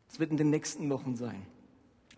Das 0.08 0.18
wird 0.18 0.30
in 0.30 0.36
den 0.36 0.50
nächsten 0.50 0.88
Wochen 0.90 1.16
sein. 1.16 1.46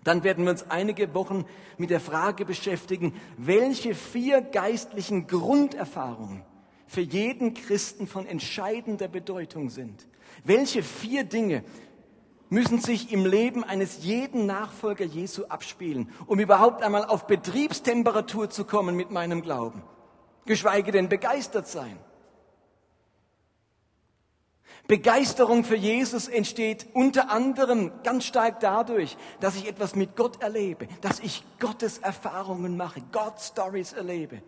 Dann 0.05 0.25
werden 0.25 0.45
wir 0.45 0.51
uns 0.51 0.69
einige 0.69 1.15
Wochen 1.15 1.45
mit 1.79 1.91
der 1.91 2.01
Frage 2.01 2.45
beschäftigen, 2.45 3.15
welche 3.37 3.95
vier 3.95 4.41
geistlichen 4.41 5.27
Grunderfahrungen 5.27 6.43
für 6.87 7.01
jeden 7.01 7.55
Christen 7.55 8.07
von 8.07 8.27
entscheidender 8.27 9.09
Bedeutung 9.09 9.71
sind. 9.71 10.07
Welche 10.45 10.83
vier 10.83 11.25
Dinge 11.25 11.65
müssen 12.51 12.81
sich 12.81 13.13
im 13.13 13.25
Leben 13.25 13.65
eines 13.65 14.05
jeden 14.05 14.45
Nachfolger 14.45 15.07
Jesu 15.07 15.45
abspielen, 15.47 16.11
um 16.27 16.39
überhaupt 16.39 16.83
einmal 16.83 17.07
auf 17.07 17.27
Betriebstemperatur 17.27 18.51
zu 18.51 18.65
kommen 18.67 18.95
mit 18.95 19.11
meinem 19.11 19.41
Glauben, 19.41 19.83
geschweige 20.45 20.93
denn 20.93 21.09
begeistert 21.09 21.67
sein. 21.67 21.97
Begeisterung 24.89 25.65
für 25.65 25.77
Jesus 25.77 26.29
entsteht 26.29 26.87
unter 26.93 27.31
anderem 27.31 27.93
ganz 28.03 28.25
stark 28.25 28.61
dadurch, 28.61 29.17
dass 29.41 29.57
ich 29.57 29.69
etwas 29.69 29.95
mit 29.95 30.17
Gott 30.17 30.43
erlebe, 30.43 30.89
dass 31.01 31.21
ich 31.21 31.45
Gottes 31.61 31.99
Erfahrungen 31.99 32.77
mache, 32.77 33.01
God 33.13 33.41
Stories 33.41 33.93
erlebe. 33.93 34.43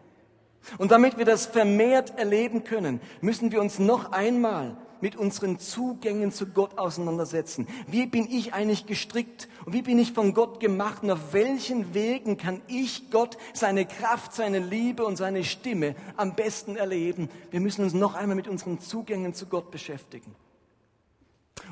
Und 0.79 0.90
damit 0.90 1.18
wir 1.18 1.24
das 1.24 1.46
vermehrt 1.46 2.18
erleben 2.18 2.64
können, 2.64 3.00
müssen 3.20 3.53
wir 3.53 3.61
uns 3.61 3.79
noch 3.79 4.12
einmal 4.12 4.77
mit 5.05 5.17
unseren 5.17 5.59
Zugängen 5.59 6.33
zu 6.33 6.47
Gott 6.47 6.79
auseinandersetzen. 6.79 7.69
Wie 7.87 8.07
bin 8.07 8.27
ich 8.27 8.55
eigentlich 8.55 8.87
gestrickt 8.87 9.51
und 9.67 9.75
wie 9.75 9.83
bin 9.83 9.99
ich 9.99 10.14
von 10.14 10.33
Gott 10.33 10.61
gemacht 10.61 11.03
und 11.03 11.11
auf 11.11 11.35
welchen 11.35 11.93
Wegen 11.93 12.38
kann 12.38 12.62
ich 12.69 13.11
Gott, 13.11 13.37
seine 13.53 13.85
Kraft, 13.85 14.33
seine 14.33 14.61
Liebe 14.61 15.05
und 15.05 15.17
seine 15.17 15.45
Stimme 15.45 15.95
am 16.17 16.35
besten 16.35 16.77
erleben? 16.77 17.29
Wir 17.51 17.61
müssen 17.61 17.85
uns 17.85 17.93
noch 17.93 18.14
einmal 18.14 18.35
mit 18.35 18.49
unseren 18.49 18.81
Zugängen 18.81 19.35
zu 19.35 19.45
Gott 19.45 19.71
beschäftigen. 19.71 20.35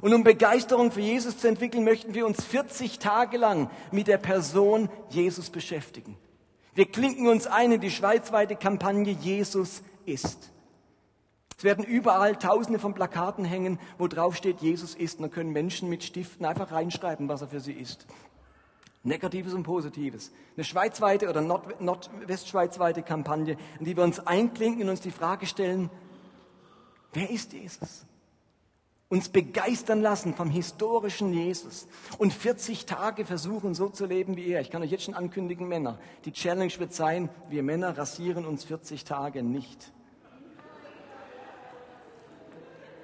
Und 0.02 0.12
um 0.12 0.24
Begeisterung 0.24 0.92
für 0.92 1.00
Jesus 1.00 1.38
zu 1.38 1.48
entwickeln, 1.48 1.84
möchten 1.84 2.12
wir 2.12 2.26
uns 2.26 2.44
40 2.44 2.98
Tage 2.98 3.38
lang 3.38 3.70
mit 3.92 4.08
der 4.08 4.18
Person 4.18 4.90
Jesus 5.08 5.48
beschäftigen. 5.48 6.18
Wir 6.74 6.84
klinken 6.84 7.28
uns 7.28 7.46
ein 7.46 7.72
in 7.72 7.80
die 7.80 7.90
schweizweite 7.90 8.56
Kampagne 8.56 9.16
Jesus 9.22 9.82
ist. 10.04 10.52
Es 11.56 11.64
werden 11.64 11.84
überall 11.84 12.36
tausende 12.36 12.78
von 12.78 12.94
Plakaten 12.94 13.44
hängen, 13.44 13.78
wo 13.98 14.08
drauf 14.08 14.36
steht, 14.36 14.60
Jesus 14.60 14.94
ist. 14.94 15.18
Und 15.18 15.22
dann 15.22 15.30
können 15.30 15.52
Menschen 15.52 15.88
mit 15.88 16.02
Stiften 16.02 16.44
einfach 16.44 16.72
reinschreiben, 16.72 17.28
was 17.28 17.42
er 17.42 17.48
für 17.48 17.60
sie 17.60 17.72
ist. 17.72 18.06
Negatives 19.04 19.52
und 19.52 19.64
Positives. 19.64 20.30
Eine 20.56 20.64
schweizweite 20.64 21.28
oder 21.28 21.40
Nord 21.40 21.80
nordwestschweizweite 21.80 23.02
Kampagne, 23.02 23.56
in 23.78 23.84
die 23.84 23.96
wir 23.96 24.04
uns 24.04 24.20
einklinken 24.20 24.82
und 24.84 24.90
uns 24.90 25.00
die 25.00 25.10
Frage 25.10 25.46
stellen, 25.46 25.90
wer 27.12 27.28
ist 27.28 27.52
Jesus? 27.52 28.06
Uns 29.08 29.28
begeistern 29.28 30.00
lassen 30.00 30.34
vom 30.34 30.48
historischen 30.48 31.34
Jesus 31.34 31.86
und 32.16 32.32
40 32.32 32.86
Tage 32.86 33.26
versuchen, 33.26 33.74
so 33.74 33.88
zu 33.88 34.06
leben 34.06 34.36
wie 34.36 34.46
er. 34.46 34.62
Ich 34.62 34.70
kann 34.70 34.82
euch 34.82 34.90
jetzt 34.90 35.04
schon 35.04 35.14
ankündigen, 35.14 35.68
Männer. 35.68 35.98
Die 36.24 36.32
Challenge 36.32 36.72
wird 36.78 36.94
sein, 36.94 37.28
wir 37.50 37.62
Männer 37.62 37.98
rasieren 37.98 38.46
uns 38.46 38.64
40 38.64 39.04
Tage 39.04 39.42
nicht. 39.42 39.92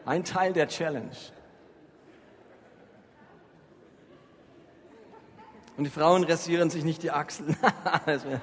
Ein 0.09 0.25
Teil 0.25 0.55
der 0.55 0.67
Challenge. 0.69 1.11
Und 5.77 5.85
die 5.85 5.91
Frauen 5.91 6.25
rasieren 6.25 6.71
sich 6.71 6.83
nicht 6.83 7.03
die 7.03 7.11
Achseln. 7.11 7.55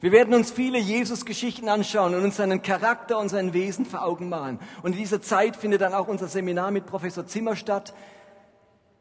Wir 0.00 0.12
werden 0.12 0.32
uns 0.34 0.52
viele 0.52 0.78
Jesus-Geschichten 0.78 1.68
anschauen 1.68 2.14
und 2.14 2.22
uns 2.22 2.36
seinen 2.36 2.62
Charakter 2.62 3.18
und 3.18 3.28
sein 3.28 3.52
Wesen 3.54 3.84
vor 3.84 4.04
Augen 4.04 4.28
malen. 4.28 4.60
Und 4.84 4.92
in 4.92 4.98
dieser 4.98 5.20
Zeit 5.20 5.56
findet 5.56 5.80
dann 5.80 5.94
auch 5.94 6.06
unser 6.06 6.28
Seminar 6.28 6.70
mit 6.70 6.86
Professor 6.86 7.26
Zimmer 7.26 7.56
statt, 7.56 7.92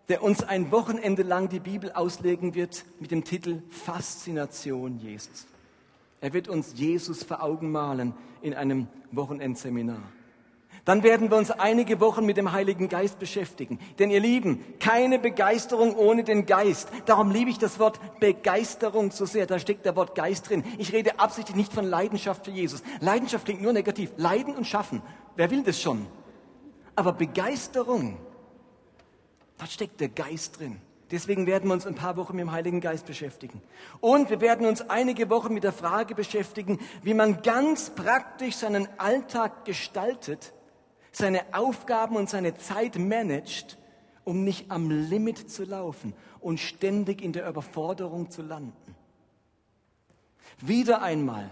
der 0.10 0.24
uns 0.24 0.42
ein 0.42 0.72
Wochenende 0.72 1.22
lang 1.22 1.48
die 1.48 1.60
Bibel 1.60 1.92
auslegen 1.92 2.56
wird 2.56 2.86
mit 3.00 3.12
dem 3.12 3.24
Titel 3.24 3.62
Faszination 3.70 4.98
Jesus. 4.98 5.46
Er 6.20 6.34
wird 6.34 6.48
uns 6.48 6.74
Jesus 6.76 7.24
vor 7.24 7.44
Augen 7.44 7.72
malen 7.72 8.14
in 8.42 8.54
einem 8.54 8.88
Wochenendseminar. 9.12 10.02
Dann 10.88 11.04
werden 11.04 11.30
wir 11.30 11.38
uns 11.38 11.52
einige 11.52 12.00
Wochen 12.00 12.26
mit 12.26 12.38
dem 12.38 12.54
Heiligen 12.54 12.88
Geist 12.88 13.20
beschäftigen. 13.20 13.78
Denn 14.00 14.10
ihr 14.10 14.22
Lieben, 14.22 14.64
keine 14.80 15.20
Begeisterung 15.20 15.94
ohne 15.96 16.24
den 16.24 16.46
Geist. 16.46 16.90
Darum 17.06 17.30
liebe 17.30 17.52
ich 17.52 17.60
das 17.60 17.78
Wort 17.78 18.00
Begeisterung 18.22 19.12
so 19.12 19.26
sehr. 19.26 19.46
Da 19.48 19.60
steckt 19.60 19.86
der 19.86 19.98
Wort 19.98 20.16
Geist 20.16 20.50
drin. 20.50 20.64
Ich 20.78 20.94
rede 20.94 21.20
absichtlich 21.20 21.58
nicht 21.58 21.74
von 21.74 21.84
Leidenschaft 21.84 22.46
für 22.46 22.52
Jesus. 22.52 22.84
Leidenschaft 23.02 23.44
klingt 23.44 23.62
nur 23.62 23.74
negativ. 23.74 24.12
Leiden 24.16 24.56
und 24.56 24.66
schaffen. 24.66 25.02
Wer 25.36 25.52
will 25.52 25.62
das 25.64 25.82
schon? 25.82 26.08
Aber 26.96 27.12
Begeisterung, 27.12 28.18
da 29.58 29.66
steckt 29.68 30.00
der 30.00 30.10
Geist 30.10 30.58
drin. 30.58 30.80
Deswegen 31.12 31.48
werden 31.48 31.70
wir 31.70 31.74
uns 31.74 31.88
ein 31.88 31.96
paar 31.96 32.18
Wochen 32.18 32.36
mit 32.36 32.42
dem 32.42 32.52
Heiligen 32.52 32.82
Geist 32.82 33.06
beschäftigen. 33.06 33.62
Und 34.02 34.30
wir 34.30 34.42
werden 34.42 34.68
uns 34.68 34.82
einige 34.90 35.30
Wochen 35.30 35.54
mit 35.54 35.64
der 35.64 35.72
Frage 35.72 36.16
beschäftigen, 36.16 36.80
wie 37.02 37.14
man 37.14 37.42
ganz 37.42 37.92
praktisch 37.92 38.58
seinen 38.58 38.88
Alltag 38.98 39.64
gestaltet, 39.64 40.54
seine 41.14 41.42
Aufgaben 41.54 42.18
und 42.18 42.30
seine 42.30 42.56
Zeit 42.56 42.98
managt, 42.98 43.78
um 44.26 44.44
nicht 44.44 44.70
am 44.70 44.90
Limit 44.90 45.50
zu 45.50 45.64
laufen 45.64 46.14
und 46.42 46.60
ständig 46.60 47.22
in 47.22 47.32
der 47.32 47.48
Überforderung 47.48 48.30
zu 48.30 48.42
landen. 48.42 48.96
Wieder 50.60 51.02
einmal, 51.02 51.50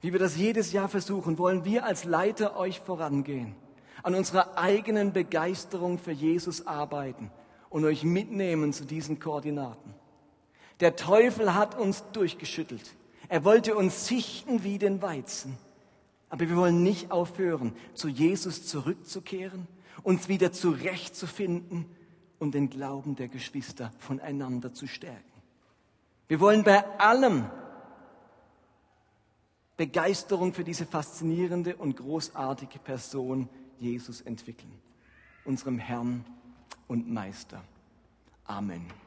wie 0.00 0.12
wir 0.12 0.18
das 0.18 0.36
jedes 0.36 0.72
Jahr 0.72 0.88
versuchen, 0.88 1.38
wollen 1.38 1.64
wir 1.64 1.84
als 1.84 2.04
Leiter 2.04 2.56
euch 2.56 2.80
vorangehen, 2.80 3.54
an 4.02 4.16
unserer 4.16 4.58
eigenen 4.58 5.12
Begeisterung 5.12 5.98
für 5.98 6.10
Jesus 6.10 6.66
arbeiten 6.66 7.30
und 7.74 7.84
euch 7.84 8.04
mitnehmen 8.04 8.72
zu 8.72 8.84
diesen 8.84 9.18
Koordinaten. 9.18 9.94
Der 10.78 10.94
Teufel 10.94 11.56
hat 11.56 11.76
uns 11.76 12.04
durchgeschüttelt. 12.12 12.94
Er 13.28 13.44
wollte 13.44 13.74
uns 13.74 14.06
sichten 14.06 14.62
wie 14.62 14.78
den 14.78 15.02
Weizen. 15.02 15.58
Aber 16.28 16.48
wir 16.48 16.54
wollen 16.54 16.84
nicht 16.84 17.10
aufhören, 17.10 17.74
zu 17.94 18.06
Jesus 18.06 18.64
zurückzukehren, 18.64 19.66
uns 20.04 20.28
wieder 20.28 20.52
zurechtzufinden 20.52 21.86
und 22.38 22.54
den 22.54 22.70
Glauben 22.70 23.16
der 23.16 23.26
Geschwister 23.26 23.90
voneinander 23.98 24.72
zu 24.72 24.86
stärken. 24.86 25.42
Wir 26.28 26.38
wollen 26.38 26.62
bei 26.62 26.84
allem 27.00 27.50
Begeisterung 29.76 30.54
für 30.54 30.62
diese 30.62 30.86
faszinierende 30.86 31.74
und 31.74 31.96
großartige 31.96 32.78
Person 32.78 33.48
Jesus 33.80 34.20
entwickeln, 34.20 34.80
unserem 35.44 35.80
Herrn 35.80 36.24
und 36.88 37.10
Meister. 37.10 37.62
Amen. 38.46 39.03